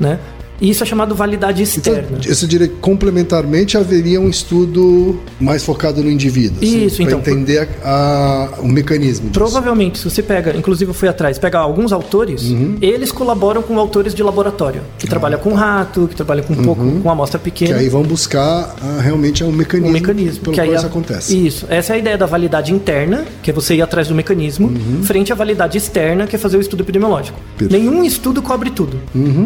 né? 0.00 0.18
E 0.60 0.70
isso 0.70 0.82
é 0.82 0.86
chamado 0.86 1.14
validade 1.14 1.62
Então, 1.62 1.94
externa. 1.94 2.18
eu 2.24 2.48
diria 2.48 2.68
que 2.68 2.74
complementarmente 2.76 3.76
haveria 3.76 4.20
um 4.20 4.28
estudo 4.28 5.18
mais 5.40 5.64
focado 5.64 6.02
no 6.02 6.10
indivíduo. 6.10 6.62
Isso, 6.62 6.96
pra 6.96 7.06
então, 7.06 7.18
entender 7.18 7.68
a- 7.82 8.48
a- 8.56 8.60
o 8.60 8.68
mecanismo. 8.68 9.28
disso. 9.28 9.32
Provavelmente, 9.38 9.98
se 9.98 10.08
você 10.08 10.22
pega, 10.22 10.56
inclusive 10.56 10.90
eu 10.90 10.94
fui 10.94 11.08
atrás, 11.08 11.38
pega 11.38 11.58
alguns 11.58 11.92
autores, 11.92 12.44
Uhum. 12.44 12.76
eles 12.80 13.10
colaboram 13.10 13.62
com 13.62 13.78
autores 13.78 14.14
de 14.14 14.22
laboratório, 14.22 14.82
que 14.98 15.06
trabalham 15.06 15.38
com 15.40 15.52
rato, 15.54 16.06
que 16.08 16.14
trabalham 16.14 16.44
com 16.44 16.52
um 16.54 16.62
pouco 16.62 17.00
com 17.02 17.10
amostra 17.10 17.38
Uhum. 17.38 17.44
Que 17.44 17.50
pequena. 17.50 17.78
aí 17.80 17.88
vão 17.88 18.02
buscar 18.02 18.74
ah, 18.80 19.00
realmente 19.02 19.42
é 19.42 19.46
um 19.46 19.52
mecanismo, 19.52 19.88
um 19.90 19.92
mecanismo 19.92 20.40
pelo 20.44 20.54
que 20.54 20.60
aí 20.60 20.68
qual 20.68 20.74
a- 20.74 20.78
isso 20.78 20.86
acontece. 20.86 21.46
Isso, 21.46 21.66
essa 21.68 21.92
é 21.92 21.96
a 21.96 21.98
ideia 21.98 22.16
da 22.16 22.26
validade 22.26 22.72
interna, 22.72 23.24
que 23.42 23.50
é 23.50 23.52
você 23.52 23.74
ir 23.74 23.82
atrás 23.82 24.08
do 24.08 24.14
mecanismo, 24.14 24.72
frente 25.02 25.32
à 25.32 25.34
validade 25.34 25.76
externa, 25.78 26.26
que 26.26 26.36
é 26.36 26.38
fazer 26.38 26.56
o 26.56 26.60
estudo 26.60 26.82
epidemiológico. 26.82 27.38
Uhum. 27.38 27.56
Perfeito. 27.58 27.84
Uhum. 27.84 27.90
Nenhum 27.90 28.04
estudo 28.04 28.40
cobre 28.40 28.70
tudo. 28.70 28.98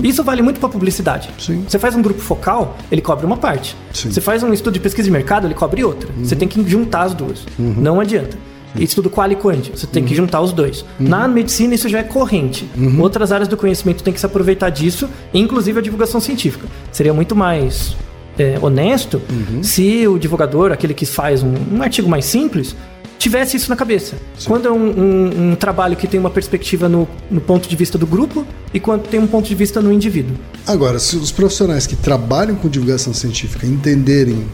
Isso 0.03 0.23
vale 0.23 0.43
muito 0.43 0.61
para 0.61 0.69
publicidade. 0.69 0.98
Sim. 1.39 1.65
Você 1.69 1.79
faz 1.79 1.95
um 1.95 2.03
grupo 2.03 2.21
focal, 2.21 2.77
ele 2.91 3.01
cobre 3.01 3.25
uma 3.27 3.37
parte. 3.37 3.77
Sim. 3.93 4.09
Uhum. 4.09 4.15
Você 4.15 4.21
faz 4.21 4.43
um 4.43 4.53
estudo 4.53 4.75
de 4.75 4.81
pesquisa 4.81 5.07
de 5.07 5.11
mercado, 5.13 5.47
ele 5.47 5.55
cobre 5.55 5.83
outra. 5.85 6.09
Você 6.23 6.35
tem 6.37 6.49
que 6.49 6.63
juntar 6.69 7.03
as 7.03 7.15
duas. 7.15 7.45
Não 7.59 8.01
adianta. 8.01 8.37
Estudo 8.77 9.09
qual 9.09 9.31
e 9.33 9.35
quant, 9.35 9.71
você 9.75 9.87
Uhum. 9.87 9.93
tem 9.93 10.05
que 10.05 10.15
juntar 10.15 10.41
os 10.43 10.53
dois. 10.53 10.85
Na 11.01 11.27
medicina 11.27 11.75
isso 11.75 11.89
já 11.89 12.01
é 12.01 12.03
corrente. 12.03 12.69
Uhum. 12.77 13.01
Outras 13.01 13.33
áreas 13.33 13.49
do 13.49 13.57
conhecimento 13.57 14.03
têm 14.03 14.13
que 14.13 14.21
se 14.21 14.27
aproveitar 14.27 14.69
disso, 14.71 15.09
inclusive 15.33 15.79
a 15.79 15.83
divulgação 15.83 16.21
científica. 16.21 16.67
Seria 16.93 17.15
muito 17.15 17.35
mais 17.35 17.97
é, 18.39 18.57
honesto 18.63 19.21
Uhum. 19.31 19.63
se 19.65 20.07
o 20.07 20.17
divulgador, 20.19 20.71
aquele 20.71 20.95
que 20.95 21.05
faz 21.07 21.43
um, 21.43 21.55
um 21.73 21.83
artigo 21.83 22.09
mais 22.09 22.25
simples, 22.25 22.77
tivesse 23.19 23.57
isso 23.57 23.69
na 23.69 23.77
cabeça. 23.77 24.17
Sim. 24.39 24.47
Quando 24.47 24.69
é 24.69 24.71
um, 24.71 24.77
um, 24.77 25.51
um, 25.51 25.55
trabalho 25.57 25.97
que 25.97 26.07
tem 26.07 26.19
uma 26.19 26.31
perspectiva 26.31 26.89
no, 26.89 27.09
no, 27.31 27.41
ponto 27.41 27.69
de 27.69 27.77
vista 27.77 27.99
do 27.99 28.07
grupo 28.07 28.47
e 28.73 28.79
quando 28.79 29.09
tem 29.09 29.19
um 29.19 29.27
ponto 29.27 29.49
de 29.49 29.55
vista 29.55 29.83
no 29.83 29.93
indivíduo. 29.93 30.37
Agora, 30.67 30.99
se 30.99 31.17
os 31.17 31.33
profissionais 31.33 31.87
que 31.87 31.97
trabalham 31.97 32.55
com 32.55 32.69
divulgação 32.69 33.13
científica 33.13 33.67
entenderem 33.67 34.47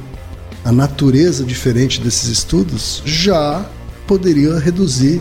a 0.64 0.72
natureza 0.72 1.44
diferente 1.44 2.00
desses 2.00 2.28
estudos, 2.30 3.02
já 3.04 3.64
poderia 4.06 4.58
reduzir 4.58 5.20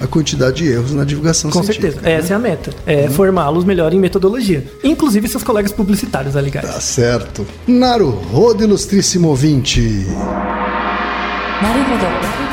a 0.00 0.06
quantidade 0.06 0.62
de 0.62 0.68
erros 0.70 0.92
na 0.92 1.04
divulgação 1.04 1.50
com 1.50 1.62
científica. 1.62 1.86
Com 1.86 1.92
certeza, 1.94 2.16
né? 2.16 2.22
essa 2.22 2.32
é 2.34 2.36
a 2.36 2.38
meta. 2.38 2.70
É 2.86 3.02
uhum. 3.02 3.10
formá-los 3.12 3.64
melhor 3.64 3.92
em 3.92 3.98
metodologia. 3.98 4.64
Inclusive 4.84 5.26
seus 5.26 5.42
colegas 5.42 5.72
publicitários, 5.72 6.36
aliás. 6.36 6.66
Tá 6.66 6.80
certo. 6.80 7.46
Naruhodo, 7.66 8.62
ilustríssimo 8.62 9.28
ouvinte. 9.28 10.06
Naruhodo. 11.62 12.45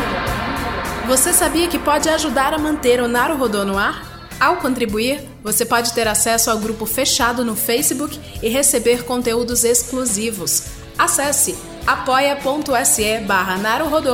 Você 1.13 1.31
sabia 1.31 1.67
que 1.67 1.77
pode 1.77 2.09
ajudar 2.09 2.55
a 2.55 2.57
manter 2.57 2.99
o 2.99 3.07
Naruhodô 3.07 3.63
no 3.63 3.77
ar? 3.77 4.27
Ao 4.39 4.57
contribuir, 4.57 5.23
você 5.43 5.63
pode 5.63 5.93
ter 5.93 6.07
acesso 6.07 6.49
ao 6.49 6.57
grupo 6.57 6.87
fechado 6.87 7.45
no 7.45 7.55
Facebook 7.55 8.19
e 8.41 8.49
receber 8.49 9.05
conteúdos 9.05 9.63
exclusivos. 9.63 10.63
Acesse 10.97 11.55
apoia.se 11.85 13.19
barra 13.27 13.59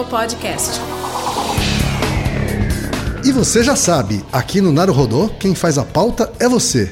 Podcast. 0.09 0.81
E 3.23 3.31
você 3.31 3.63
já 3.63 3.77
sabe, 3.77 4.21
aqui 4.29 4.59
no 4.59 4.73
Naruhodô, 4.73 5.29
quem 5.39 5.55
faz 5.55 5.77
a 5.77 5.85
pauta 5.85 6.29
é 6.37 6.49
você. 6.49 6.91